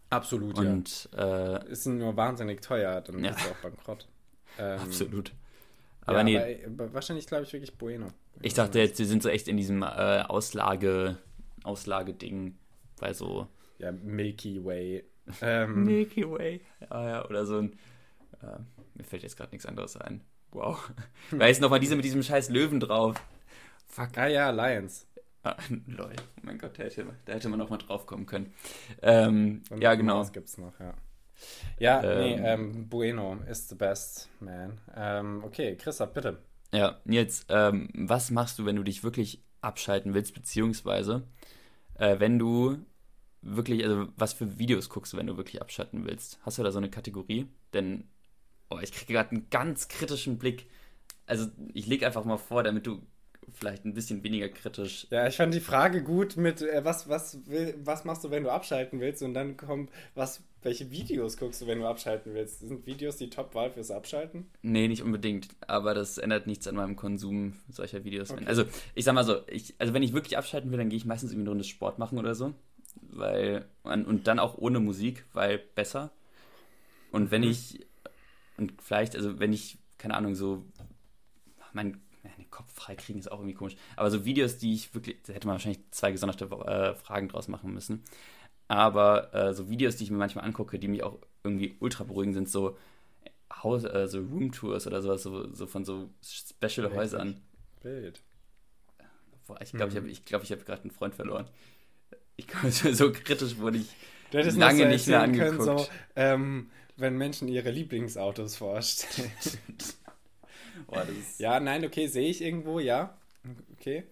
absolut, 0.10 0.58
ja. 0.58 0.72
Und 0.72 1.10
äh, 1.18 1.68
Ist 1.70 1.86
nur 1.88 2.16
wahnsinnig 2.16 2.62
teuer, 2.62 3.02
dann 3.02 3.24
Ja. 3.24 3.32
ist 3.32 3.46
er 3.46 3.52
auch 3.52 3.58
bankrott. 3.58 4.08
Ähm, 4.58 4.80
absolut. 4.82 5.32
Aber 6.10 6.20
Aber 6.20 6.24
nee, 6.24 6.38
aber, 6.66 6.84
aber 6.86 6.94
wahrscheinlich 6.94 7.28
glaube 7.28 7.44
ich 7.44 7.54
wirklich 7.54 7.76
Bueno. 7.78 8.08
ich 8.42 8.54
dachte 8.54 8.80
jetzt, 8.80 8.98
sie 8.98 9.06
sind 9.06 9.24
so 9.24 9.30
echt 9.30 9.48
in 9.48 9.58
diesem 9.58 9.82
äh, 9.84 10.22
Auslage, 10.28 11.18
Auslageding, 11.64 12.58
bei 13.00 13.14
so 13.14 13.48
Ja, 13.78 13.92
Milky 13.92 14.64
Way. 14.64 15.04
Ähm, 15.42 15.84
Milky 15.84 16.28
Way. 16.28 16.60
Ja, 16.90 17.08
ja, 17.10 17.26
oder 17.26 17.46
so 17.46 17.60
ein. 17.60 17.74
Äh, 18.42 18.58
mir 18.96 19.04
fällt 19.04 19.22
jetzt 19.22 19.38
gerade 19.38 19.52
nichts 19.52 19.66
anderes 19.68 19.96
ein. 19.96 20.22
Wow. 20.52 20.92
Da 21.38 21.46
ist 21.46 21.62
nochmal 21.62 21.80
diese 21.80 21.96
mit 21.96 22.04
diesem 22.06 22.24
scheiß 22.24 22.50
Löwen 22.50 22.80
drauf. 22.80 23.16
Fuck. 23.86 24.18
ah 24.18 24.28
ja, 24.28 24.50
Lions. 24.50 25.06
Ah, 25.44 25.56
lol. 25.88 26.14
Oh 26.18 26.40
mein 26.42 26.58
Gott, 26.58 26.78
da 26.80 26.84
hätte, 26.84 27.06
da 27.26 27.34
hätte 27.34 27.48
man 27.50 27.60
noch 27.60 27.70
mal 27.70 27.78
drauf 27.78 28.06
kommen 28.08 28.26
können. 28.26 28.54
Ähm, 29.02 29.62
ja, 29.80 29.94
genau. 29.96 30.20
Was 30.20 30.34
gibt's 30.34 30.58
noch, 30.58 30.78
ja. 30.80 30.94
Ja, 31.80 32.02
nee, 32.14 32.34
Ähm. 32.36 32.46
ähm, 32.46 32.90
Bueno 32.90 33.38
is 33.50 33.68
the 33.70 33.76
best, 33.76 34.30
man. 34.40 34.80
Ähm, 34.96 35.44
okay, 35.44 35.76
Christoph, 35.76 36.14
bitte. 36.14 36.38
Ja, 36.74 37.00
jetzt, 37.06 37.48
ähm, 37.50 37.90
was 37.94 38.32
machst 38.32 38.60
du, 38.60 38.66
wenn 38.66 38.76
du 38.76 38.84
dich 38.84 39.04
wirklich 39.04 39.44
abschalten 39.62 40.14
willst, 40.14 40.34
beziehungsweise 40.34 41.24
äh, 41.96 42.20
wenn 42.20 42.40
du 42.40 42.78
wirklich, 43.42 43.84
also 43.86 44.08
was 44.18 44.34
für 44.34 44.60
Videos 44.60 44.90
guckst 44.90 45.14
du, 45.14 45.18
wenn 45.18 45.28
du 45.28 45.38
wirklich 45.38 45.62
abschalten 45.62 46.06
willst? 46.06 46.40
Hast 46.44 46.58
du 46.58 46.64
da 46.64 46.72
so 46.72 46.80
eine 46.80 46.90
Kategorie? 46.90 47.48
Denn, 47.74 48.06
oh, 48.70 48.80
ich 48.82 48.92
kriege 48.92 49.14
gerade 49.14 49.32
einen 49.32 49.50
ganz 49.50 49.88
kritischen 49.88 50.40
Blick. 50.40 50.70
Also, 51.26 51.48
ich 51.74 51.88
lege 51.88 52.06
einfach 52.06 52.26
mal 52.26 52.38
vor, 52.38 52.64
damit 52.64 52.88
du 52.88 53.02
vielleicht 53.54 53.86
ein 53.86 53.94
bisschen 53.94 54.24
weniger 54.24 54.50
kritisch. 54.50 55.08
Ja, 55.10 55.28
ich 55.28 55.38
fand 55.38 55.54
die 55.54 55.60
Frage 55.60 56.04
gut 56.04 56.38
mit, 56.38 56.62
äh, 56.62 56.84
was, 56.86 57.10
was, 57.10 57.46
will, 57.48 57.76
was 57.84 58.06
machst 58.06 58.24
du, 58.24 58.32
wenn 58.32 58.44
du 58.44 58.52
abschalten 58.52 59.00
willst? 59.00 59.24
Und 59.24 59.34
dann 59.34 59.58
kommt, 59.58 59.92
was, 60.16 60.44
welche 60.62 60.92
Videos 60.92 61.38
guckst 61.38 61.62
du, 61.62 61.68
wenn 61.68 61.80
du 61.80 61.88
abschalten 61.88 62.34
willst? 62.34 62.60
Sind 62.60 62.86
Videos 62.86 63.18
die 63.18 63.30
Top-Wahl 63.30 63.72
fürs 63.72 63.92
Abschalten? 63.92 64.50
Nee, 64.62 64.88
nicht 64.88 65.04
unbedingt, 65.04 65.50
aber 65.68 65.94
das 65.94 66.18
ändert 66.18 66.48
nichts 66.48 66.68
an 66.68 66.76
meinem 66.76 66.96
Konsum 66.96 67.54
solcher 67.70 68.04
Videos. 68.04 68.32
Okay. 68.32 68.46
Also, 68.46 68.66
ich 68.96 69.06
sag 69.06 69.14
mal 69.14 69.24
so, 69.24 69.38
ich, 69.48 69.76
also 69.80 69.94
wenn 69.94 70.04
ich 70.04 70.14
wirklich 70.14 70.38
abschalten 70.38 70.72
will, 70.72 70.78
dann 70.78 70.90
gehe 70.90 70.98
ich 70.98 71.06
meistens 71.06 71.32
irgendwie 71.32 71.44
eine 71.44 71.52
Runde 71.52 71.64
Sport 71.64 72.00
machen 72.00 72.18
oder 72.18 72.36
so. 72.36 72.54
Weil, 73.02 73.66
und, 73.84 74.06
und 74.06 74.28
dann 74.28 74.40
auch 74.40 74.58
ohne 74.58 74.80
Musik, 74.80 75.26
weil 75.34 75.58
besser. 75.60 76.12
Und 77.12 77.32
wenn 77.32 77.42
Mhm. 77.42 77.50
ich, 77.50 77.88
und 78.58 78.82
vielleicht, 78.82 79.16
also 79.16 79.40
wenn 79.40 79.54
ich, 79.54 79.78
keine 79.98 80.16
Ahnung, 80.16 80.36
so, 80.36 80.66
mein, 81.74 82.02
meinen 82.24 82.50
Kopf 82.52 82.74
frei 82.74 82.96
kriegen 82.96 83.20
ist 83.20 83.32
auch 83.32 83.40
irgendwie 83.40 83.54
komisch. 83.54 83.76
Aber 83.96 84.12
so 84.12 84.26
Videos, 84.26 84.58
die 84.58 84.74
ich 84.74 84.94
wirklich, 84.94 85.18
da 85.26 85.34
hätte 85.34 85.48
man 85.48 85.56
wahrscheinlich 85.56 85.82
zwei 85.92 86.12
gesonderte 86.12 86.46
äh, 86.46 86.96
Fragen 86.96 87.30
draus 87.30 87.48
machen 87.48 87.74
müssen. 87.74 88.04
Aber 88.70 89.34
äh, 89.34 89.54
so 89.54 89.70
Videos, 89.70 89.98
die 89.98 90.06
ich 90.06 90.12
mir 90.12 90.18
manchmal 90.18 90.46
angucke, 90.46 90.80
die 90.80 90.88
mich 90.88 91.04
auch 91.04 91.20
irgendwie 91.44 91.76
ultra 91.82 92.06
beruhigen, 92.06 92.34
sind 92.34 92.50
so 92.50 92.78
Haus, 93.52 93.84
äh, 93.84 94.08
so 94.08 94.20
Roomtours 94.22 94.88
oder 94.88 95.02
sowas, 95.02 95.24
so, 95.24 95.54
so 95.54 95.68
von 95.68 95.86
so 95.86 96.10
Special-Häusern. 96.24 97.42
Bild. 97.82 98.22
Boah, 99.48 99.60
ich 99.62 99.76
glaube, 99.76 99.90
ich 99.90 99.96
Mhm. 99.96 100.02
habe 100.04 100.10
ich 100.12 100.26
glaub, 100.26 100.44
ich 100.44 100.52
hab 100.52 100.66
gerade 100.66 100.84
einen 100.84 100.92
Freund 100.92 101.16
verloren. 101.16 101.48
Ich 102.38 102.48
glaube, 102.48 102.72
so 102.72 103.12
kritisch 103.12 103.58
wurde 103.58 103.80
ich. 103.80 103.98
Lange 104.32 104.86
nicht 104.88 105.08
mehr 105.08 105.20
erzählen 105.20 105.34
können, 105.34 105.62
so, 105.62 105.72
angeguckt. 105.72 105.92
ähm, 106.16 106.72
wenn 106.98 107.18
Menschen 107.18 107.48
ihre 107.48 107.72
Lieblingsautos 107.72 108.56
vorstellen. 108.58 109.32
Boah, 110.88 111.06
ja, 111.40 111.60
nein, 111.60 111.86
okay, 111.86 112.08
sehe 112.08 112.30
ich 112.30 112.42
irgendwo, 112.42 112.80
ja. 112.80 113.18
Okay. 113.74 114.06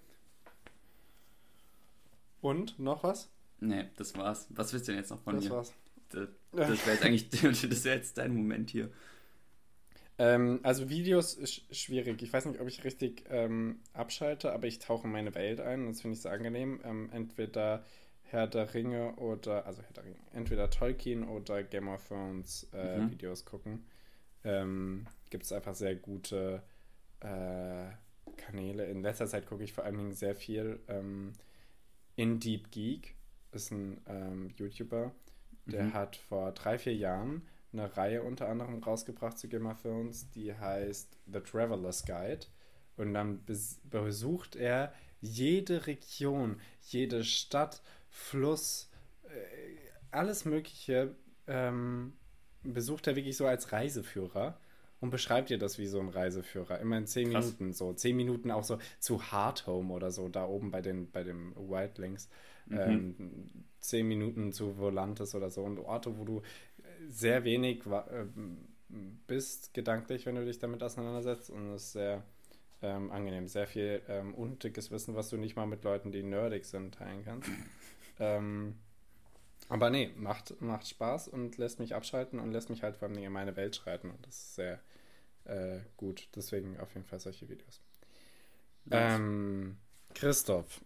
Und, 2.42 2.80
noch 2.80 3.04
was? 3.04 3.30
Nee, 3.60 3.86
das 3.98 4.16
war's. 4.18 4.48
Was 4.50 4.74
willst 4.74 4.88
du 4.88 4.92
denn 4.92 5.02
jetzt 5.02 5.10
noch 5.10 5.22
von 5.22 5.36
Das 5.36 5.46
mir? 5.46 5.52
war's. 5.52 5.74
Das, 6.10 6.30
das 6.52 6.68
wäre 6.86 6.92
jetzt 6.94 7.04
eigentlich, 7.04 7.30
das 7.70 7.84
wäre 7.86 7.98
jetzt 7.98 8.18
dein 8.18 8.34
Moment 8.36 8.70
hier. 8.70 8.92
Ähm, 10.20 10.60
also 10.64 10.90
Videos 10.90 11.34
ist 11.36 11.76
schwierig. 11.76 12.22
Ich 12.22 12.34
weiß 12.34 12.46
nicht, 12.46 12.60
ob 12.60 12.68
ich 12.68 12.84
richtig 12.84 13.26
ähm, 13.30 13.80
abschalte, 13.94 14.52
aber 14.52 14.68
ich 14.68 14.80
tauche 14.80 15.06
in 15.08 15.12
meine 15.14 15.36
Welt 15.36 15.60
ein. 15.60 15.88
Das 15.88 16.02
finde 16.02 16.16
ich 16.16 16.22
sehr 16.22 16.32
angenehm. 16.32 16.80
Ähm, 16.84 17.10
entweder 17.12 17.84
Herr 18.24 18.48
der 18.48 18.74
Ringe 18.74 19.16
oder, 19.18 19.66
also 19.66 19.82
Herr 19.82 19.94
der 19.94 20.04
Ringe, 20.06 20.16
entweder 20.34 20.70
Tolkien 20.70 21.24
oder 21.24 21.64
Game 21.64 21.88
of 21.88 22.08
Thrones 22.08 22.68
äh, 22.74 22.98
Mhm. 23.00 23.12
Videos 23.12 23.46
gucken. 23.46 23.86
Ähm, 24.44 25.06
Gibt 25.30 25.44
es 25.44 25.52
einfach 25.52 25.76
sehr 25.76 25.96
gute 25.96 26.64
äh, 27.20 27.86
Kanäle. 28.38 28.86
In 28.86 29.02
letzter 29.04 29.28
Zeit 29.28 29.46
gucke 29.46 29.64
ich 29.64 29.74
vor 29.74 29.84
allen 29.84 29.98
Dingen 29.98 30.14
sehr 30.14 30.36
viel. 30.36 30.80
Ähm, 30.88 31.34
In 32.16 32.40
Deep 32.40 32.72
Geek 32.72 33.14
ist 33.52 33.72
ein 33.72 34.02
ähm, 34.08 34.50
YouTuber, 34.58 35.12
der 35.66 35.84
Mhm. 35.86 35.94
hat 35.94 36.16
vor 36.16 36.52
drei, 36.54 36.78
vier 36.78 36.96
Jahren 36.96 37.42
eine 37.74 37.96
Reihe 37.98 38.24
unter 38.24 38.48
anderem 38.50 38.82
rausgebracht 38.82 39.38
zu 39.38 39.48
Game 39.50 39.66
of 39.66 39.82
Thrones, 39.82 40.30
die 40.32 40.54
heißt 40.54 41.18
The 41.32 41.40
Traveler's 41.42 42.06
Guide. 42.06 42.48
Und 42.96 43.14
dann 43.14 43.40
bes 43.46 43.80
besucht 43.84 44.56
er 44.56 44.94
jede 45.22 45.86
Region, 45.88 46.60
jede 46.82 47.24
Stadt, 47.24 47.82
Fluss, 48.10 48.90
äh, 49.24 49.30
alles 50.12 50.46
Mögliche 50.46 51.16
ähm, 51.48 52.14
besucht 52.64 53.08
er 53.08 53.16
wirklich 53.16 53.38
so 53.38 53.46
als 53.46 53.72
Reiseführer 53.72 54.60
und 55.00 55.12
beschreibt 55.12 55.50
dir 55.50 55.58
das 55.60 55.78
wie 55.78 55.86
so 55.88 56.00
ein 56.00 56.10
Reiseführer. 56.10 56.80
Immer 56.80 56.98
in 56.98 57.08
zehn 57.08 57.30
Krass. 57.30 57.58
Minuten 57.60 57.74
so. 57.74 57.94
Zehn 57.94 58.16
Minuten 58.16 58.50
auch 58.52 58.64
so 58.64 58.80
zu 59.00 59.32
Hard 59.32 59.68
Home 59.68 59.94
oder 59.94 60.12
so, 60.12 60.28
da 60.30 60.46
oben 60.46 60.72
bei 60.72 60.82
den 60.82 61.12
bei 61.12 61.24
dem 61.24 61.54
Wildlings. 61.56 62.30
Mhm. 62.70 62.80
Ähm, 62.80 63.16
zehn 63.80 64.08
Minuten 64.08 64.52
zu 64.52 64.78
Volantis 64.78 65.36
oder 65.36 65.50
so 65.50 65.64
und 65.64 65.80
Orte, 65.80 66.18
wo 66.18 66.26
du 66.26 66.42
sehr 67.10 67.44
wenig 67.44 67.84
ähm, 68.12 68.68
bist, 69.28 69.74
gedanklich, 69.74 70.26
wenn 70.26 70.36
du 70.36 70.46
dich 70.46 70.60
damit 70.60 70.84
auseinandersetzt. 70.84 71.50
Und 71.50 71.70
es 71.72 71.84
ist 71.84 71.92
sehr 71.94 72.24
ähm, 72.82 73.12
angenehm. 73.12 73.48
Sehr 73.48 73.68
viel 73.68 74.02
ähm, 74.08 74.34
unnötiges 74.34 74.92
Wissen, 74.92 75.16
was 75.16 75.30
du 75.30 75.38
nicht 75.38 75.56
mal 75.56 75.66
mit 75.66 75.84
Leuten, 75.84 76.12
die 76.12 76.24
nerdig 76.24 76.66
sind, 76.66 76.96
teilen 76.96 77.24
kannst. 77.24 77.50
ähm, 78.20 78.76
aber 79.70 79.90
nee, 79.90 80.12
macht, 80.16 80.62
macht 80.62 80.88
Spaß 80.88 81.28
und 81.28 81.58
lässt 81.58 81.80
mich 81.80 81.94
abschalten 81.94 82.40
und 82.40 82.52
lässt 82.52 82.70
mich 82.70 82.84
halt 82.84 82.96
vor 82.96 83.08
allem 83.08 83.18
in 83.18 83.32
meine 83.32 83.56
Welt 83.56 83.76
schreiten. 83.76 84.12
Und 84.12 84.26
das 84.26 84.36
ist 84.36 84.56
sehr 84.56 84.80
äh, 85.46 85.80
gut. 85.98 86.30
Deswegen 86.36 86.80
auf 86.80 86.94
jeden 86.94 87.06
Fall 87.06 87.20
solche 87.20 87.50
Videos. 87.50 87.82
Ähm, 88.90 89.78
Christoph, 90.14 90.82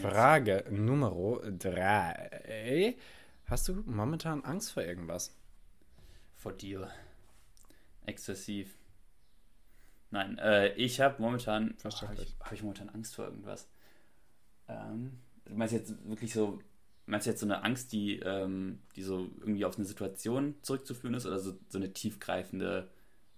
Frage 0.00 0.64
Nummer 0.70 1.40
drei. 1.58 2.96
Hast 3.46 3.68
du 3.68 3.82
momentan 3.86 4.44
Angst 4.44 4.72
vor 4.72 4.82
irgendwas? 4.82 5.34
Vor 6.36 6.52
dir. 6.52 6.90
Exzessiv. 8.06 8.76
Nein, 10.10 10.38
äh, 10.38 10.74
ich 10.74 11.00
habe 11.00 11.20
momentan. 11.22 11.70
Habe 11.70 11.78
Verständlich. 11.78 12.28
ich, 12.28 12.44
hab 12.44 12.52
ich 12.52 12.62
momentan 12.62 12.90
Angst 12.90 13.14
vor 13.14 13.24
irgendwas? 13.24 13.68
Ähm, 14.68 15.20
du 15.46 15.54
meinst 15.54 15.72
jetzt 15.72 15.94
wirklich 16.06 16.32
so. 16.32 16.60
Meinst 17.06 17.26
du 17.26 17.30
jetzt 17.30 17.40
so 17.40 17.46
eine 17.46 17.64
Angst, 17.64 17.92
die, 17.92 18.20
ähm, 18.20 18.82
die 18.94 19.02
so 19.02 19.30
irgendwie 19.40 19.64
auf 19.64 19.76
eine 19.76 19.84
Situation 19.84 20.54
zurückzuführen 20.62 21.14
ist 21.14 21.26
oder 21.26 21.40
so, 21.40 21.58
so 21.68 21.78
eine 21.78 21.92
tiefgreifende, 21.92 22.88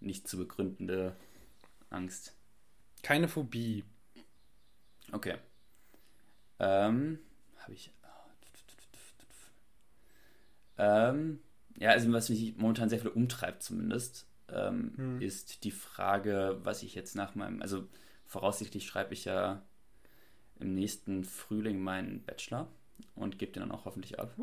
nicht 0.01 0.29
zu 0.29 0.37
begründende 0.37 1.17
Angst? 1.89 2.37
Keine 3.03 3.29
Phobie. 3.29 3.85
Okay. 5.11 5.39
Ähm, 6.59 7.19
habe 7.59 7.73
ich. 7.73 7.91
Ähm, 10.79 11.41
ja, 11.77 11.91
also 11.91 12.13
was 12.13 12.29
mich 12.29 12.57
momentan 12.57 12.89
sehr 12.89 12.99
viel 13.01 13.11
umtreibt 13.11 13.63
zumindest, 13.63 14.27
ähm, 14.49 14.93
Hm. 14.97 15.21
ist 15.21 15.65
die 15.65 15.71
Frage, 15.71 16.59
was 16.63 16.83
ich 16.83 16.95
jetzt 16.95 17.15
nach 17.15 17.35
meinem, 17.35 17.63
also 17.63 17.87
voraussichtlich 18.27 18.87
schreibe 18.87 19.15
ich 19.15 19.25
ja 19.25 19.63
im 20.59 20.75
nächsten 20.75 21.25
Frühling 21.25 21.81
meinen 21.81 22.23
Bachelor 22.25 22.69
und 23.15 23.39
gebe 23.39 23.53
den 23.53 23.61
dann 23.61 23.73
auch 23.73 23.85
hoffentlich 23.85 24.19
ab. 24.19 24.35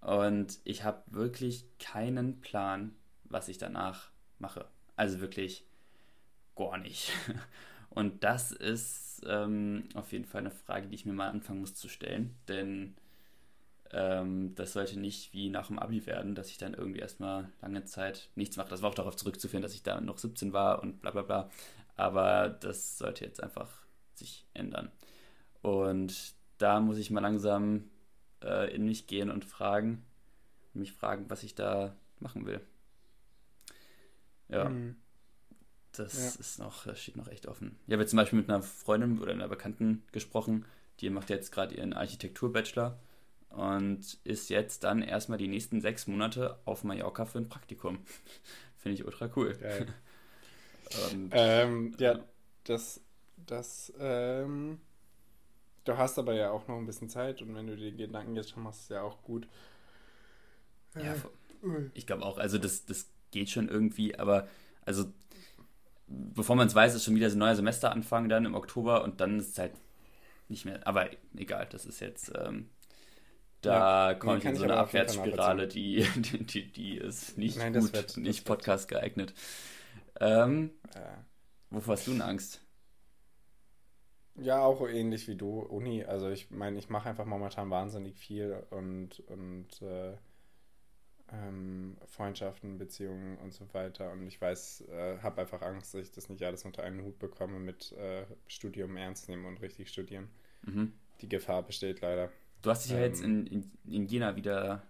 Und 0.00 0.58
ich 0.64 0.84
habe 0.84 1.02
wirklich 1.06 1.66
keinen 1.78 2.40
Plan, 2.40 2.94
was 3.24 3.48
ich 3.48 3.58
danach 3.58 4.10
mache. 4.38 4.66
Also 4.96 5.20
wirklich 5.20 5.66
gar 6.56 6.78
nicht. 6.78 7.10
Und 7.98 8.22
das 8.22 8.52
ist 8.52 9.22
ähm, 9.26 9.88
auf 9.94 10.12
jeden 10.12 10.24
Fall 10.24 10.42
eine 10.42 10.52
Frage, 10.52 10.86
die 10.86 10.94
ich 10.94 11.04
mir 11.04 11.12
mal 11.12 11.30
anfangen 11.30 11.58
muss 11.58 11.74
zu 11.74 11.88
stellen. 11.88 12.36
Denn 12.46 12.94
ähm, 13.90 14.54
das 14.54 14.74
sollte 14.74 15.00
nicht 15.00 15.32
wie 15.32 15.50
nach 15.50 15.66
dem 15.66 15.80
Abi 15.80 16.06
werden, 16.06 16.36
dass 16.36 16.48
ich 16.48 16.58
dann 16.58 16.74
irgendwie 16.74 17.00
erstmal 17.00 17.50
lange 17.60 17.84
Zeit 17.86 18.30
nichts 18.36 18.56
mache. 18.56 18.68
Das 18.68 18.82
war 18.82 18.90
auch 18.90 18.94
darauf 18.94 19.16
zurückzuführen, 19.16 19.62
dass 19.62 19.74
ich 19.74 19.82
da 19.82 20.00
noch 20.00 20.18
17 20.18 20.52
war 20.52 20.80
und 20.80 21.00
bla 21.00 21.10
bla 21.10 21.22
bla. 21.22 21.50
Aber 21.96 22.48
das 22.48 22.98
sollte 22.98 23.24
jetzt 23.24 23.42
einfach 23.42 23.68
sich 24.14 24.46
ändern. 24.54 24.92
Und 25.62 26.34
da 26.58 26.78
muss 26.78 26.98
ich 26.98 27.10
mal 27.10 27.18
langsam 27.18 27.90
äh, 28.44 28.72
in 28.72 28.84
mich 28.84 29.08
gehen 29.08 29.28
und 29.28 29.44
fragen, 29.44 30.04
mich 30.72 30.92
fragen, 30.92 31.28
was 31.30 31.42
ich 31.42 31.56
da 31.56 31.96
machen 32.20 32.46
will. 32.46 32.60
Ja. 34.48 34.66
Hm. 34.66 34.94
Das 35.98 36.14
Ja. 36.18 36.36
ist 36.36 36.58
noch, 36.58 36.84
das 36.86 37.00
steht 37.02 37.16
noch 37.16 37.28
echt 37.28 37.46
offen. 37.48 37.76
Ich 37.86 37.92
habe 37.92 38.02
jetzt 38.02 38.10
zum 38.10 38.18
Beispiel 38.18 38.38
mit 38.38 38.48
einer 38.50 38.62
Freundin 38.62 39.18
oder 39.20 39.32
einer 39.32 39.48
Bekannten 39.48 40.04
gesprochen, 40.12 40.64
die 41.00 41.10
macht 41.10 41.30
jetzt 41.30 41.52
gerade 41.52 41.74
ihren 41.74 41.92
Architektur-Bachelor 41.92 42.98
und 43.50 44.18
ist 44.24 44.50
jetzt 44.50 44.84
dann 44.84 45.02
erstmal 45.02 45.38
die 45.38 45.48
nächsten 45.48 45.80
sechs 45.80 46.06
Monate 46.06 46.58
auf 46.64 46.84
Mallorca 46.84 47.26
für 47.26 47.38
ein 47.38 47.48
Praktikum. 47.48 47.98
Finde 48.78 48.96
ich 48.96 49.06
ultra 49.06 49.30
cool. 49.36 49.58
Und, 50.92 51.32
Ähm, 51.32 51.94
ja, 51.98 52.18
das, 52.64 53.00
das, 53.46 53.92
ähm, 53.98 54.80
du 55.84 55.96
hast 55.96 56.18
aber 56.20 56.34
ja 56.34 56.50
auch 56.52 56.68
noch 56.68 56.76
ein 56.76 56.86
bisschen 56.86 57.08
Zeit 57.08 57.42
und 57.42 57.54
wenn 57.54 57.66
du 57.66 57.76
die 57.76 57.96
Gedanken 57.96 58.36
jetzt 58.36 58.50
schon 58.50 58.62
machst, 58.62 58.82
ist 58.82 58.90
ja 58.90 59.02
auch 59.02 59.22
gut. 59.22 59.48
ja, 60.98 61.14
Äh, 61.62 61.90
ich 61.94 62.06
glaube 62.06 62.24
auch, 62.24 62.38
also 62.38 62.58
das, 62.58 62.86
das 62.86 63.08
geht 63.30 63.50
schon 63.50 63.68
irgendwie, 63.68 64.18
aber 64.18 64.48
also 64.84 65.06
bevor 66.08 66.56
man 66.56 66.66
es 66.68 66.74
weiß, 66.74 66.94
ist 66.94 67.04
schon 67.04 67.14
wieder 67.16 67.30
so 67.30 67.36
ein 67.36 67.40
neuer 67.40 67.56
Semesteranfang 67.56 68.28
dann 68.28 68.44
im 68.46 68.54
Oktober 68.54 69.04
und 69.04 69.20
dann 69.20 69.38
ist 69.38 69.50
es 69.52 69.58
halt 69.58 69.72
nicht 70.48 70.64
mehr, 70.66 70.86
aber 70.86 71.10
egal, 71.36 71.66
das 71.70 71.86
ist 71.86 72.00
jetzt, 72.00 72.32
ähm, 72.36 72.70
da 73.62 74.14
Ja, 74.14 74.14
komme 74.18 74.34
nee, 74.34 74.38
ich 74.38 74.42
kann 74.44 74.52
in 74.52 74.56
so 74.56 74.64
eine 74.64 74.76
Abwärtsspirale, 74.76 75.68
die, 75.68 76.06
die, 76.16 76.44
die, 76.46 76.72
die 76.72 76.96
ist 76.98 77.38
nicht 77.38 77.56
Nein, 77.56 77.72
gut, 77.72 77.92
wird- 77.92 78.16
nicht 78.16 78.44
wird- 78.46 78.46
Podcast 78.46 78.88
geeignet. 78.88 79.34
Ähm, 80.20 80.72
äh, 80.94 81.18
wovor 81.70 81.94
hast 81.94 82.06
du 82.06 82.12
denn 82.12 82.22
Angst? 82.22 82.62
Ja, 84.36 84.60
auch 84.62 84.86
ähnlich 84.88 85.26
wie 85.28 85.36
du, 85.36 85.60
Uni. 85.60 86.04
Also 86.04 86.30
ich 86.30 86.50
meine, 86.50 86.78
ich 86.78 86.88
mache 86.88 87.08
einfach 87.10 87.24
momentan 87.26 87.70
wahnsinnig 87.70 88.16
viel 88.18 88.64
und, 88.70 89.20
und 89.28 89.82
äh, 89.82 90.16
ähm, 91.32 91.96
Freundschaften, 92.06 92.78
Beziehungen 92.78 93.38
und 93.38 93.52
so 93.52 93.72
weiter. 93.74 94.10
Und 94.12 94.26
ich 94.26 94.40
weiß, 94.40 94.82
äh, 94.88 95.18
habe 95.20 95.40
einfach 95.42 95.62
Angst, 95.62 95.94
dass 95.94 96.02
ich 96.02 96.12
das 96.12 96.28
nicht 96.28 96.42
alles 96.44 96.64
unter 96.64 96.82
einen 96.82 97.02
Hut 97.04 97.18
bekomme 97.18 97.58
mit 97.60 97.92
äh, 97.92 98.24
Studium 98.46 98.96
ernst 98.96 99.28
nehmen 99.28 99.44
und 99.46 99.60
richtig 99.62 99.88
studieren. 99.90 100.28
Mhm. 100.62 100.92
Die 101.20 101.28
Gefahr 101.28 101.62
besteht 101.64 102.00
leider. 102.00 102.32
Du 102.62 102.70
hast 102.70 102.84
dich 102.84 102.92
ja 102.92 103.00
jetzt 103.00 103.20
Ähm, 103.20 103.24
in, 103.24 103.46
in, 103.46 103.70
in 103.86 104.06
Jena 104.06 104.36
wieder, 104.36 104.82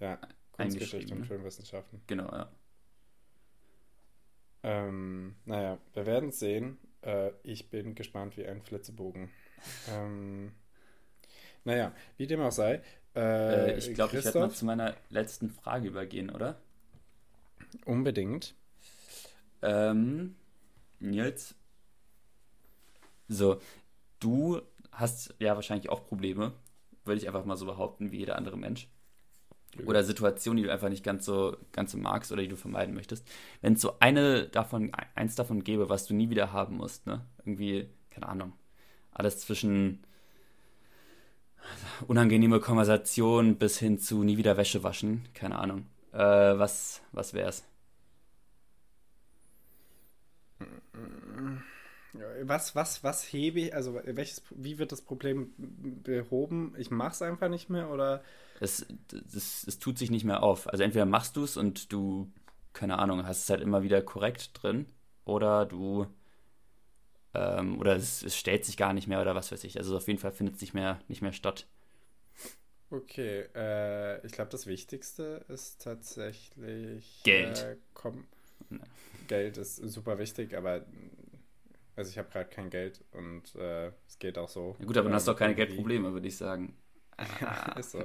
Ja, 0.00 0.18
Kunstgeschichte 0.52 1.14
Eingeschrieben, 1.14 1.14
und 1.14 1.22
ne? 1.22 1.26
Filmwissenschaften. 1.26 2.02
genau, 2.06 2.30
ja. 2.32 2.50
Ähm, 4.62 5.36
naja, 5.44 5.78
wir 5.94 6.06
werden 6.06 6.30
es 6.30 6.38
sehen. 6.40 6.78
Äh, 7.02 7.30
ich 7.42 7.70
bin 7.70 7.94
gespannt 7.94 8.36
wie 8.36 8.46
ein 8.46 8.62
Flitzebogen. 8.62 9.30
ähm, 9.86 10.52
naja, 11.64 11.92
wie 12.16 12.26
dem 12.26 12.40
auch 12.40 12.52
sei. 12.52 12.82
Äh, 13.46 13.72
Äh, 13.72 13.78
ich 13.78 13.94
glaube, 13.94 14.14
ich 14.16 14.24
werde 14.24 14.38
mal 14.38 14.50
zu 14.50 14.64
meiner 14.64 14.94
letzten 15.10 15.50
Frage 15.50 15.88
übergehen, 15.88 16.30
oder? 16.30 16.56
unbedingt. 17.86 18.54
Ähm, 19.62 20.34
Nils, 21.00 21.54
so, 23.28 23.60
du 24.20 24.60
hast 24.92 25.34
ja 25.38 25.54
wahrscheinlich 25.54 25.90
auch 25.90 26.06
Probleme, 26.06 26.52
würde 27.04 27.20
ich 27.20 27.26
einfach 27.28 27.44
mal 27.44 27.56
so 27.56 27.66
behaupten, 27.66 28.10
wie 28.12 28.18
jeder 28.18 28.36
andere 28.36 28.56
Mensch. 28.56 28.88
Oder 29.86 30.04
Situationen, 30.04 30.58
die 30.58 30.64
du 30.64 30.72
einfach 30.72 30.88
nicht 30.90 31.04
ganz 31.04 31.24
so, 31.26 31.56
ganz 31.72 31.92
so 31.92 31.98
magst 31.98 32.32
oder 32.32 32.42
die 32.42 32.48
du 32.48 32.56
vermeiden 32.56 32.94
möchtest. 32.94 33.26
Wenn 33.62 33.74
es 33.74 33.80
so 33.80 33.96
eine 34.00 34.48
davon, 34.48 34.92
eins 35.14 35.34
davon 35.36 35.64
gäbe, 35.64 35.88
was 35.88 36.06
du 36.06 36.14
nie 36.14 36.30
wieder 36.30 36.52
haben 36.52 36.76
musst, 36.78 37.06
ne? 37.06 37.24
Irgendwie, 37.38 37.88
keine 38.10 38.28
Ahnung, 38.28 38.52
alles 39.12 39.40
zwischen 39.40 40.04
unangenehme 42.06 42.60
Konversation 42.60 43.56
bis 43.56 43.78
hin 43.78 43.98
zu 43.98 44.22
nie 44.22 44.36
wieder 44.36 44.56
Wäsche 44.56 44.82
waschen, 44.82 45.28
keine 45.34 45.58
Ahnung. 45.58 45.86
Äh, 46.12 46.18
was, 46.18 47.02
was 47.12 47.34
wär's? 47.34 47.64
Was, 52.42 52.74
was, 52.74 53.04
was 53.04 53.22
hebe 53.32 53.60
ich, 53.60 53.74
also 53.74 54.00
welches, 54.04 54.42
wie 54.50 54.78
wird 54.78 54.92
das 54.92 55.02
Problem 55.02 55.52
behoben? 55.56 56.74
Ich 56.78 56.90
mache 56.90 57.12
es 57.12 57.22
einfach 57.22 57.48
nicht 57.48 57.70
mehr 57.70 57.90
oder? 57.90 58.22
es, 58.60 58.86
es, 59.34 59.66
es 59.66 59.78
tut 59.78 59.98
sich 59.98 60.10
nicht 60.10 60.24
mehr 60.24 60.42
auf. 60.42 60.68
Also 60.68 60.82
entweder 60.82 61.06
machst 61.06 61.36
du 61.36 61.44
es 61.44 61.56
und 61.56 61.92
du, 61.92 62.30
keine 62.72 62.98
Ahnung, 62.98 63.26
hast 63.26 63.44
es 63.44 63.50
halt 63.50 63.60
immer 63.60 63.82
wieder 63.82 64.02
korrekt 64.02 64.50
drin, 64.54 64.86
oder 65.24 65.66
du, 65.66 66.06
ähm, 67.34 67.78
oder 67.80 67.96
es, 67.96 68.22
es 68.22 68.36
stellt 68.36 68.64
sich 68.64 68.76
gar 68.76 68.92
nicht 68.92 69.08
mehr 69.08 69.20
oder 69.22 69.34
was 69.34 69.52
weiß 69.52 69.64
ich. 69.64 69.78
Also 69.78 69.96
auf 69.96 70.06
jeden 70.08 70.18
Fall 70.20 70.32
findet 70.32 70.56
es 70.56 70.60
nicht 70.62 70.74
mehr, 70.74 71.00
nicht 71.08 71.22
mehr 71.22 71.32
statt. 71.32 71.66
Okay, 72.90 73.44
äh, 73.54 74.24
ich 74.26 74.32
glaube, 74.32 74.50
das 74.50 74.66
Wichtigste 74.66 75.44
ist 75.48 75.82
tatsächlich 75.82 77.22
Geld. 77.22 77.68
Äh, 77.70 77.76
komm, 77.92 78.26
Ja. 78.70 78.78
Geld 79.26 79.56
ist 79.58 79.76
super 79.76 80.18
wichtig, 80.18 80.56
aber 80.56 80.84
also 81.96 82.10
ich 82.10 82.18
habe 82.18 82.28
gerade 82.30 82.48
kein 82.48 82.70
Geld 82.70 83.04
und 83.12 83.54
äh, 83.56 83.88
es 84.06 84.18
geht 84.18 84.38
auch 84.38 84.48
so. 84.48 84.76
Ja, 84.78 84.86
gut, 84.86 84.96
aber 84.96 85.04
dann 85.08 85.14
Ähm, 85.14 85.16
hast 85.16 85.28
du 85.28 85.32
auch 85.32 85.36
keine 85.36 85.54
irgendwie. 85.54 85.54
Geldprobleme, 85.54 86.12
würde 86.12 86.28
ich 86.28 86.36
sagen. 86.36 86.76
ist 87.74 87.92
so. 87.92 88.04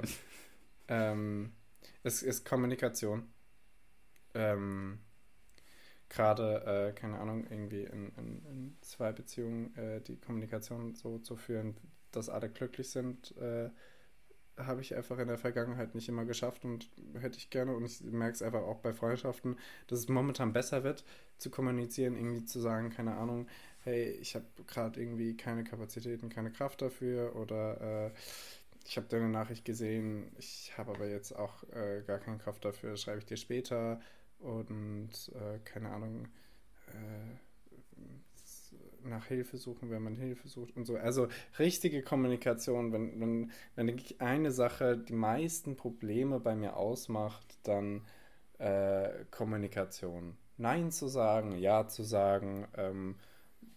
ähm, 0.88 1.52
es 2.02 2.22
ist 2.22 2.44
Kommunikation. 2.44 3.32
Ähm, 4.34 4.98
Gerade, 6.14 6.92
äh, 6.92 6.92
keine 6.92 7.18
Ahnung, 7.18 7.44
irgendwie 7.50 7.82
in, 7.82 8.12
in, 8.16 8.44
in 8.46 8.76
zwei 8.82 9.10
Beziehungen 9.10 9.76
äh, 9.76 10.00
die 10.00 10.16
Kommunikation 10.16 10.94
so 10.94 11.18
zu 11.18 11.34
führen, 11.34 11.76
dass 12.12 12.28
alle 12.28 12.48
glücklich 12.48 12.88
sind, 12.90 13.36
äh, 13.36 13.70
habe 14.56 14.80
ich 14.80 14.94
einfach 14.94 15.18
in 15.18 15.26
der 15.26 15.38
Vergangenheit 15.38 15.96
nicht 15.96 16.08
immer 16.08 16.24
geschafft 16.24 16.64
und 16.64 16.88
hätte 17.20 17.38
ich 17.38 17.50
gerne. 17.50 17.74
Und 17.74 17.84
ich 17.86 18.00
merke 18.02 18.34
es 18.34 18.42
einfach 18.42 18.62
auch 18.62 18.78
bei 18.78 18.92
Freundschaften, 18.92 19.58
dass 19.88 19.98
es 19.98 20.08
momentan 20.08 20.52
besser 20.52 20.84
wird, 20.84 21.04
zu 21.38 21.50
kommunizieren, 21.50 22.14
irgendwie 22.14 22.44
zu 22.44 22.60
sagen, 22.60 22.90
keine 22.90 23.16
Ahnung, 23.16 23.48
hey, 23.80 24.10
ich 24.12 24.36
habe 24.36 24.46
gerade 24.68 25.00
irgendwie 25.00 25.36
keine 25.36 25.64
Kapazitäten, 25.64 26.28
keine 26.28 26.52
Kraft 26.52 26.80
dafür 26.80 27.34
oder 27.34 28.06
äh, 28.06 28.10
ich 28.86 28.96
habe 28.96 29.08
deine 29.08 29.28
Nachricht 29.28 29.64
gesehen, 29.64 30.30
ich 30.38 30.78
habe 30.78 30.92
aber 30.92 31.08
jetzt 31.08 31.34
auch 31.34 31.64
äh, 31.72 32.02
gar 32.06 32.20
keine 32.20 32.38
Kraft 32.38 32.64
dafür, 32.64 32.96
schreibe 32.96 33.18
ich 33.18 33.26
dir 33.26 33.36
später 33.36 34.00
und 34.44 35.10
äh, 35.34 35.58
keine 35.64 35.90
Ahnung, 35.90 36.28
äh, 36.88 37.36
nach 39.08 39.26
Hilfe 39.26 39.58
suchen, 39.58 39.90
wenn 39.90 40.02
man 40.02 40.16
Hilfe 40.16 40.48
sucht 40.48 40.76
und 40.76 40.84
so. 40.86 40.96
Also 40.96 41.28
richtige 41.58 42.02
Kommunikation, 42.02 42.92
wenn, 42.92 43.20
wenn, 43.20 43.50
wenn 43.74 44.02
eine 44.18 44.50
Sache 44.50 44.96
die 44.96 45.12
meisten 45.12 45.76
Probleme 45.76 46.40
bei 46.40 46.54
mir 46.54 46.76
ausmacht, 46.76 47.58
dann 47.64 48.02
äh, 48.58 49.10
Kommunikation. 49.30 50.36
Nein 50.56 50.90
zu 50.90 51.08
sagen, 51.08 51.58
Ja 51.58 51.86
zu 51.88 52.02
sagen, 52.02 52.66
ähm, 52.76 53.16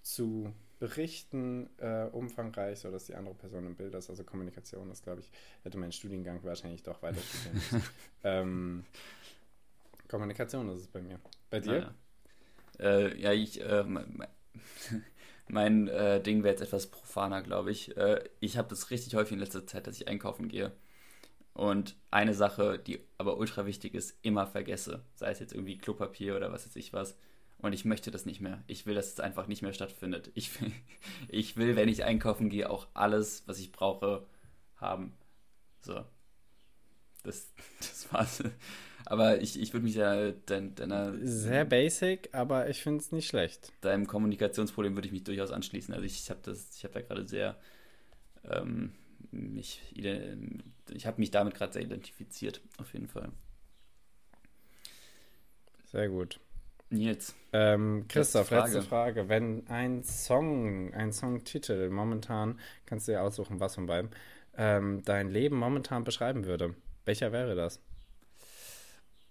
zu 0.01 0.53
berichten, 0.79 1.69
äh, 1.79 2.05
umfangreich, 2.11 2.79
sodass 2.79 3.05
die 3.05 3.15
andere 3.15 3.33
Person 3.33 3.65
im 3.65 3.75
Bild 3.75 3.95
ist. 3.95 4.09
Also 4.09 4.23
Kommunikation 4.23 4.91
ist, 4.91 5.03
glaube 5.03 5.21
ich, 5.21 5.31
hätte 5.63 5.77
mein 5.77 5.91
Studiengang 5.91 6.43
wahrscheinlich 6.43 6.83
doch 6.83 7.01
weiter 7.01 7.19
studieren 7.19 7.83
ähm, 8.23 8.85
Kommunikation 10.07 10.69
ist 10.69 10.81
es 10.81 10.87
bei 10.87 11.01
mir. 11.01 11.19
Bei 11.49 11.59
dir? 11.59 11.93
Ja, 12.79 12.85
äh, 12.85 13.21
ja 13.21 13.33
ich, 13.33 13.61
äh, 13.61 13.83
mein, 15.47 15.87
äh, 15.87 16.21
Ding 16.21 16.43
wäre 16.43 16.53
jetzt 16.53 16.61
etwas 16.61 16.87
profaner, 16.87 17.41
glaube 17.41 17.71
ich. 17.71 17.95
Äh, 17.97 18.23
ich 18.39 18.57
habe 18.57 18.69
das 18.69 18.89
richtig 18.91 19.15
häufig 19.15 19.33
in 19.33 19.39
letzter 19.39 19.65
Zeit, 19.65 19.87
dass 19.87 19.99
ich 19.99 20.07
einkaufen 20.07 20.47
gehe. 20.47 20.71
Und 21.53 21.95
eine 22.11 22.35
Sache, 22.35 22.77
die 22.77 22.99
aber 23.17 23.37
ultra 23.37 23.65
wichtig 23.65 23.95
ist, 23.95 24.17
immer 24.21 24.45
vergesse. 24.45 25.03
Sei 25.15 25.31
es 25.31 25.39
jetzt 25.39 25.53
irgendwie 25.53 25.77
Klopapier 25.77 26.35
oder 26.35 26.51
was 26.51 26.67
weiß 26.67 26.75
ich 26.75 26.93
was. 26.93 27.17
Und 27.59 27.73
ich 27.73 27.85
möchte 27.85 28.11
das 28.11 28.25
nicht 28.25 28.41
mehr. 28.41 28.63
Ich 28.67 28.85
will, 28.85 28.93
dass 28.93 29.07
es 29.07 29.19
einfach 29.19 29.47
nicht 29.47 29.63
mehr 29.63 29.73
stattfindet. 29.73 30.31
Ich 30.35 30.61
will, 30.61 30.71
ich 31.29 31.57
will, 31.57 31.75
wenn 31.75 31.89
ich 31.89 32.03
einkaufen 32.03 32.49
gehe, 32.49 32.69
auch 32.69 32.87
alles, 32.93 33.47
was 33.47 33.59
ich 33.59 33.71
brauche, 33.71 34.27
haben. 34.75 35.13
So. 35.81 36.05
Das, 37.23 37.51
das 37.79 38.13
war's. 38.13 38.43
Aber 39.05 39.41
ich, 39.41 39.59
ich 39.59 39.73
würde 39.73 39.85
mich 39.85 39.95
ja 39.95 40.31
dein, 40.45 40.75
deiner. 40.75 41.13
Sehr 41.21 41.65
basic, 41.65 42.29
aber 42.33 42.69
ich 42.69 42.81
finde 42.81 42.99
es 42.99 43.11
nicht 43.11 43.27
schlecht. 43.27 43.71
Deinem 43.81 44.07
Kommunikationsproblem 44.07 44.95
würde 44.95 45.07
ich 45.07 45.13
mich 45.13 45.23
durchaus 45.23 45.51
anschließen. 45.51 45.93
Also 45.93 46.05
ich 46.05 46.29
habe 46.29 46.39
das, 46.43 46.75
ich 46.75 46.83
habe 46.83 46.93
da 46.93 47.01
gerade 47.01 47.27
sehr. 47.27 47.57
Ähm, 48.43 48.93
mich, 49.31 49.81
ich 49.93 51.05
habe 51.05 51.19
mich 51.19 51.31
damit 51.31 51.55
gerade 51.55 51.73
sehr 51.73 51.81
identifiziert, 51.81 52.61
auf 52.77 52.93
jeden 52.93 53.07
Fall. 53.07 53.31
Sehr 55.85 56.09
gut. 56.09 56.39
Nils. 56.89 57.35
Ähm, 57.53 58.05
Christoph, 58.07 58.49
letzte 58.49 58.55
Frage. 58.55 58.73
letzte 58.73 58.89
Frage. 58.89 59.29
Wenn 59.29 59.67
ein 59.67 60.03
Song, 60.03 60.93
ein 60.93 61.11
Songtitel 61.11 61.89
momentan, 61.89 62.59
kannst 62.85 63.07
du 63.07 63.13
dir 63.13 63.21
aussuchen, 63.21 63.59
was 63.59 63.75
von 63.75 63.87
beiden, 63.87 64.11
ähm, 64.57 65.01
dein 65.03 65.29
Leben 65.29 65.57
momentan 65.57 66.03
beschreiben 66.03 66.45
würde, 66.45 66.75
welcher 67.05 67.31
wäre 67.31 67.55
das? 67.55 67.81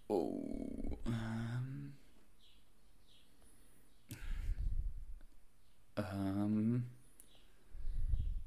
Oh. 0.08 0.98
Ähm. 1.06 1.92
Ähm. 5.96 6.84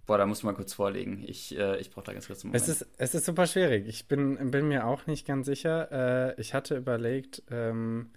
Boah, 0.06 0.18
da 0.18 0.26
muss 0.26 0.42
man 0.42 0.56
kurz 0.56 0.74
vorlegen. 0.74 1.24
Ich, 1.28 1.56
äh, 1.56 1.80
ich 1.80 1.92
brauche 1.92 2.06
da 2.06 2.14
ganz 2.14 2.26
kurz 2.26 2.44
einen 2.44 2.52
Moment. 2.52 2.68
Es 2.68 2.82
ist, 2.82 2.88
es 2.98 3.14
ist 3.14 3.26
super 3.26 3.46
schwierig. 3.46 3.88
Ich 3.88 4.08
bin, 4.08 4.50
bin 4.50 4.68
mir 4.68 4.88
auch 4.88 5.06
nicht 5.06 5.28
ganz 5.28 5.46
sicher. 5.46 6.32
Äh, 6.36 6.42
ich 6.42 6.56
hatte 6.56 6.78
überlegt, 6.78 7.44
ähm, 7.52 8.10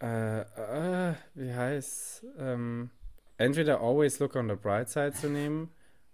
äh, 0.00 0.42
äh, 0.42 1.14
wie 1.34 1.52
heißt 1.52 2.26
ähm, 2.38 2.90
entweder 3.38 3.80
Always 3.80 4.20
Look 4.20 4.36
on 4.36 4.48
the 4.48 4.54
Bright 4.54 4.88
Side 4.88 5.14
zu 5.14 5.28
nehmen, 5.28 5.70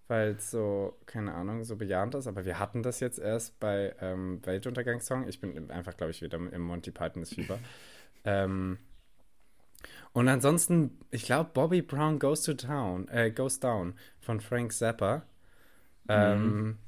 weil 0.08 0.32
es 0.32 0.50
so, 0.50 0.98
keine 1.06 1.34
Ahnung, 1.34 1.64
so 1.64 1.76
bejahend 1.76 2.14
ist, 2.14 2.26
aber 2.26 2.44
wir 2.44 2.58
hatten 2.58 2.82
das 2.82 3.00
jetzt 3.00 3.18
erst 3.18 3.58
bei 3.58 3.94
ähm, 4.00 4.40
Weltuntergangssong. 4.44 5.28
Ich 5.28 5.40
bin 5.40 5.70
einfach, 5.70 5.96
glaube 5.96 6.10
ich, 6.10 6.20
wieder 6.20 6.38
im 6.38 6.62
Monty 6.62 6.90
Python 6.90 7.24
Fieber. 7.24 7.58
ähm, 8.24 8.78
und 10.12 10.28
ansonsten, 10.28 10.98
ich 11.10 11.24
glaube, 11.24 11.50
Bobby 11.54 11.82
Brown 11.82 12.18
Goes 12.18 12.42
to 12.42 12.54
Town, 12.54 13.08
äh, 13.08 13.30
Goes 13.30 13.60
Down 13.60 13.94
von 14.20 14.40
Frank 14.40 14.72
Zappa. 14.72 15.22
Ähm, 16.08 16.56
mhm. 16.56 16.78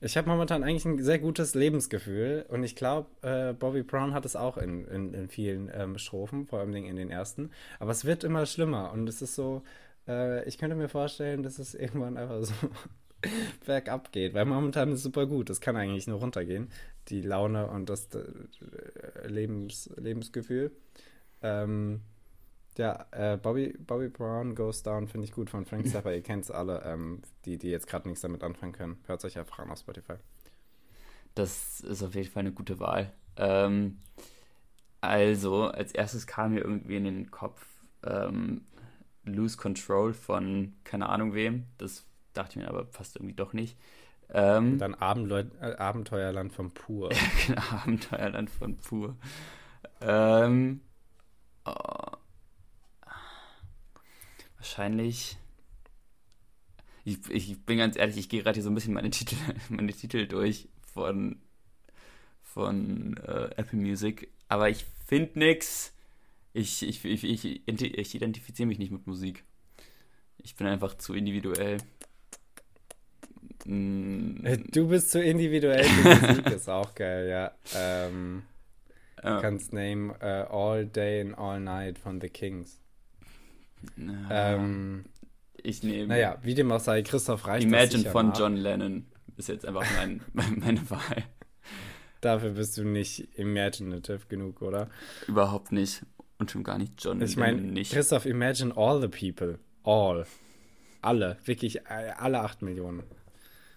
Ich 0.00 0.16
habe 0.16 0.28
momentan 0.28 0.62
eigentlich 0.62 0.84
ein 0.84 1.02
sehr 1.02 1.18
gutes 1.18 1.54
Lebensgefühl 1.54 2.44
und 2.48 2.62
ich 2.62 2.76
glaube, 2.76 3.08
äh, 3.22 3.54
Bobby 3.54 3.82
Brown 3.82 4.12
hat 4.12 4.26
es 4.26 4.36
auch 4.36 4.58
in, 4.58 4.84
in, 4.86 5.14
in 5.14 5.28
vielen 5.28 5.70
ähm, 5.72 5.96
Strophen, 5.96 6.46
vor 6.46 6.60
allem 6.60 6.74
in 6.74 6.96
den 6.96 7.10
ersten. 7.10 7.50
Aber 7.78 7.90
es 7.90 8.04
wird 8.04 8.24
immer 8.24 8.44
schlimmer 8.44 8.92
und 8.92 9.08
es 9.08 9.22
ist 9.22 9.34
so, 9.34 9.62
äh, 10.08 10.46
ich 10.48 10.58
könnte 10.58 10.76
mir 10.76 10.88
vorstellen, 10.88 11.42
dass 11.42 11.58
es 11.58 11.74
irgendwann 11.74 12.16
einfach 12.16 12.42
so 12.42 12.54
bergab 13.66 14.12
geht, 14.12 14.34
weil 14.34 14.44
momentan 14.44 14.90
ist 14.90 14.98
es 14.98 15.02
super 15.04 15.26
gut. 15.26 15.50
Es 15.50 15.60
kann 15.60 15.76
eigentlich 15.76 16.06
nur 16.06 16.18
runtergehen, 16.20 16.70
die 17.08 17.22
Laune 17.22 17.68
und 17.68 17.88
das 17.88 18.08
äh, 18.14 19.26
Lebens, 19.26 19.90
Lebensgefühl. 19.96 20.72
Ähm, 21.42 22.00
ja, 22.76 23.06
äh, 23.12 23.36
Bobby, 23.36 23.76
Bobby 23.78 24.08
Brown 24.08 24.54
Goes 24.54 24.82
Down 24.82 25.06
finde 25.06 25.26
ich 25.26 25.32
gut 25.32 25.48
von 25.48 25.64
Frank 25.64 25.86
Zappa. 25.88 26.10
Ihr 26.10 26.22
kennt 26.22 26.44
es 26.44 26.50
alle, 26.50 26.82
ähm, 26.84 27.22
die, 27.44 27.56
die 27.56 27.70
jetzt 27.70 27.86
gerade 27.86 28.08
nichts 28.08 28.22
damit 28.22 28.42
anfangen 28.42 28.72
können. 28.72 28.98
Hört 29.06 29.24
euch 29.24 29.38
einfach 29.38 29.60
an 29.60 29.70
auf 29.70 29.78
Spotify. 29.78 30.14
Das 31.34 31.80
ist 31.80 32.02
auf 32.02 32.14
jeden 32.14 32.30
Fall 32.30 32.40
eine 32.40 32.52
gute 32.52 32.80
Wahl. 32.80 33.12
Ähm, 33.36 33.98
also, 35.00 35.64
als 35.64 35.92
erstes 35.92 36.26
kam 36.26 36.54
mir 36.54 36.60
irgendwie 36.60 36.96
in 36.96 37.04
den 37.04 37.30
Kopf 37.30 37.64
ähm, 38.02 38.62
Lose 39.24 39.56
Control 39.56 40.12
von 40.12 40.74
keine 40.84 41.08
Ahnung 41.08 41.34
wem. 41.34 41.64
Das 41.78 42.06
dachte 42.32 42.58
ich 42.58 42.64
mir 42.64 42.68
aber 42.68 42.86
fast 42.86 43.16
irgendwie 43.16 43.34
doch 43.34 43.52
nicht. 43.52 43.76
Ähm, 44.30 44.78
dann 44.78 44.94
Abendleut 44.94 45.52
äh, 45.60 45.76
Abenteuerland 45.76 46.52
von 46.52 46.72
Pur. 46.72 47.10
genau, 47.46 47.62
Abenteuerland 47.70 48.50
von 48.50 48.76
Pur. 48.76 49.16
Ähm, 50.00 50.80
oh, 51.64 52.16
wahrscheinlich. 54.56 55.38
Ich, 57.04 57.18
ich 57.28 57.64
bin 57.66 57.78
ganz 57.78 57.96
ehrlich, 57.96 58.16
ich 58.16 58.28
gehe 58.30 58.42
gerade 58.42 58.54
hier 58.54 58.62
so 58.62 58.70
ein 58.70 58.74
bisschen 58.74 58.94
meine 58.94 59.10
Titel, 59.10 59.36
meine 59.68 59.92
Titel 59.92 60.26
durch 60.26 60.68
von, 60.94 61.40
von 62.42 63.16
äh, 63.18 63.50
Apple 63.56 63.78
Music, 63.78 64.30
aber 64.48 64.70
ich 64.70 64.86
finde 65.06 65.38
nichts. 65.38 65.93
Ich, 66.54 66.82
ich, 66.84 67.04
ich, 67.04 67.24
ich, 67.24 67.44
ich 67.66 68.14
identifiziere 68.14 68.68
mich 68.68 68.78
nicht 68.78 68.92
mit 68.92 69.06
Musik. 69.08 69.44
Ich 70.38 70.54
bin 70.54 70.68
einfach 70.68 70.94
zu 70.94 71.12
individuell. 71.12 71.78
Mm. 73.64 74.44
Du 74.70 74.88
bist 74.88 75.10
zu 75.10 75.20
individuell, 75.20 75.84
die 75.84 76.26
Musik 76.26 76.46
ist 76.50 76.68
auch 76.68 76.94
geil, 76.94 77.28
ja. 77.28 77.52
Ähm, 77.74 78.44
ja. 79.22 79.40
Kannst 79.40 79.72
name 79.72 80.14
uh, 80.22 80.54
All 80.54 80.86
Day 80.86 81.22
and 81.22 81.36
All 81.36 81.58
Night 81.58 81.98
von 81.98 82.20
The 82.20 82.28
Kings. 82.28 82.78
Ähm, 84.30 85.06
ich 85.56 85.82
nehme. 85.82 86.06
Naja, 86.06 86.38
wie 86.42 86.54
dem 86.54 86.70
auch 86.70 86.80
sei, 86.80 87.02
Christoph 87.02 87.46
reicht 87.48 87.66
Imagine 87.66 88.10
von 88.10 88.28
nach. 88.28 88.38
John 88.38 88.56
Lennon 88.56 89.06
ist 89.36 89.48
jetzt 89.48 89.66
einfach 89.66 89.84
mein, 89.96 90.22
meine 90.32 90.88
Wahl. 90.88 91.24
Dafür 92.20 92.50
bist 92.50 92.78
du 92.78 92.84
nicht 92.84 93.36
imaginative 93.38 94.26
genug, 94.28 94.62
oder? 94.62 94.88
Überhaupt 95.26 95.72
nicht. 95.72 96.02
Und 96.38 96.50
schon 96.50 96.64
gar 96.64 96.78
nicht 96.78 96.92
John 96.98 97.20
ich 97.22 97.36
mein, 97.36 97.56
Lennon 97.56 97.72
nicht. 97.72 97.92
Christoph, 97.92 98.26
imagine 98.26 98.76
all 98.76 99.00
the 99.00 99.08
people. 99.08 99.58
All. 99.84 100.26
Alle. 101.00 101.38
Wirklich 101.44 101.86
äh, 101.86 102.12
alle 102.16 102.40
acht 102.40 102.62
Millionen. 102.62 103.02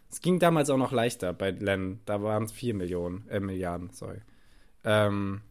Es 0.09 0.21
ging 0.21 0.39
damals 0.39 0.69
auch 0.69 0.77
noch 0.77 0.91
leichter 0.91 1.33
bei 1.33 1.51
Lennon. 1.51 1.99
Da 2.05 2.21
waren 2.23 2.43
es 2.43 2.51
vier 2.51 2.73
Millionen, 2.73 3.27
äh, 3.29 3.39
Milliarden, 3.39 3.89
sorry. 3.91 4.21
Ähm, 4.83 5.41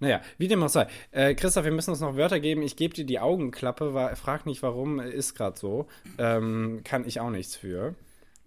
naja, 0.00 0.20
wie 0.38 0.48
dem 0.48 0.62
auch 0.62 0.68
sei. 0.68 0.88
Äh, 1.10 1.34
Christoph, 1.34 1.64
wir 1.64 1.72
müssen 1.72 1.90
uns 1.90 2.00
noch 2.00 2.16
Wörter 2.16 2.40
geben. 2.40 2.62
Ich 2.62 2.76
gebe 2.76 2.94
dir 2.94 3.04
die 3.04 3.20
Augenklappe, 3.20 3.94
war, 3.94 4.14
frag 4.16 4.46
nicht 4.46 4.62
warum, 4.62 5.00
ist 5.00 5.34
gerade 5.34 5.58
so. 5.58 5.86
Ähm, 6.18 6.80
kann 6.84 7.06
ich 7.06 7.20
auch 7.20 7.30
nichts 7.30 7.56
für. 7.56 7.94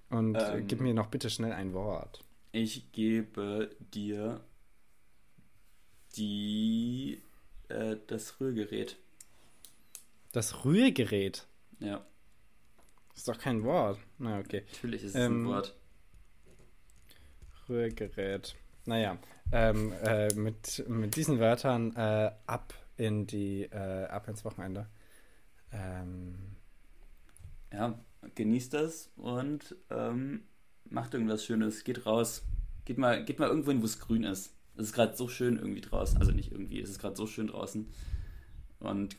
Und 0.09 0.37
ähm, 0.37 0.67
gib 0.67 0.81
mir 0.81 0.93
noch 0.93 1.07
bitte 1.07 1.29
schnell 1.29 1.53
ein 1.53 1.73
Wort. 1.73 2.23
Ich 2.51 2.91
gebe 2.91 3.69
dir 3.93 4.41
die 6.17 7.21
äh, 7.69 7.97
das 8.07 8.39
Rührgerät. 8.39 8.97
Das 10.31 10.63
Rührgerät? 10.65 11.47
Ja. 11.79 12.05
ist 13.15 13.27
doch 13.27 13.37
kein 13.37 13.63
Wort. 13.63 13.99
Na, 14.17 14.39
okay. 14.39 14.63
Natürlich 14.73 15.03
ist 15.03 15.15
es 15.15 15.25
ähm, 15.25 15.43
ein 15.43 15.47
Wort. 15.47 15.75
Rührgerät. 17.67 18.55
Naja, 18.85 19.17
ähm, 19.51 19.93
äh, 20.03 20.33
mit, 20.33 20.83
mit 20.87 21.15
diesen 21.15 21.39
Wörtern 21.39 21.95
äh, 21.95 22.31
ab 22.45 22.73
in 22.97 23.27
die, 23.27 23.63
äh, 23.63 24.05
ab 24.05 24.27
ins 24.27 24.43
Wochenende. 24.45 24.87
Ähm, 25.71 26.55
ja, 27.71 27.99
genießt 28.35 28.73
das 28.73 29.11
und 29.15 29.75
ähm, 29.89 30.43
macht 30.85 31.13
irgendwas 31.13 31.45
Schönes. 31.45 31.83
Geht 31.83 32.05
raus. 32.05 32.43
Geht 32.85 32.97
mal, 32.97 33.23
geht 33.23 33.39
mal 33.39 33.49
irgendwo 33.49 33.71
hin, 33.71 33.81
wo 33.81 33.85
es 33.85 33.99
grün 33.99 34.23
ist. 34.23 34.53
Es 34.79 34.87
ist 34.87 34.93
gerade 34.93 35.15
so 35.15 35.27
schön 35.27 35.57
irgendwie 35.57 35.81
draußen. 35.81 36.17
Also 36.19 36.31
nicht 36.31 36.51
irgendwie, 36.51 36.79
es 36.79 36.89
ist 36.89 36.99
gerade 36.99 37.15
so 37.15 37.27
schön 37.27 37.47
draußen. 37.47 37.87
Und 38.79 39.17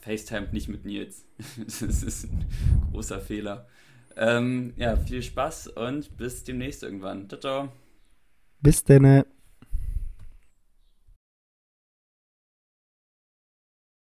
FaceTime 0.00 0.48
nicht 0.52 0.68
mit 0.68 0.84
Nils. 0.84 1.24
das 1.58 1.82
ist 1.82 2.24
ein 2.24 2.46
großer 2.92 3.20
Fehler. 3.20 3.66
Ähm, 4.16 4.72
ja, 4.76 4.96
viel 4.96 5.22
Spaß 5.22 5.68
und 5.68 6.16
bis 6.16 6.44
demnächst 6.44 6.82
irgendwann. 6.82 7.28
Ciao, 7.28 7.40
ciao. 7.40 7.72
Bis 8.60 8.84
denne. 8.84 9.26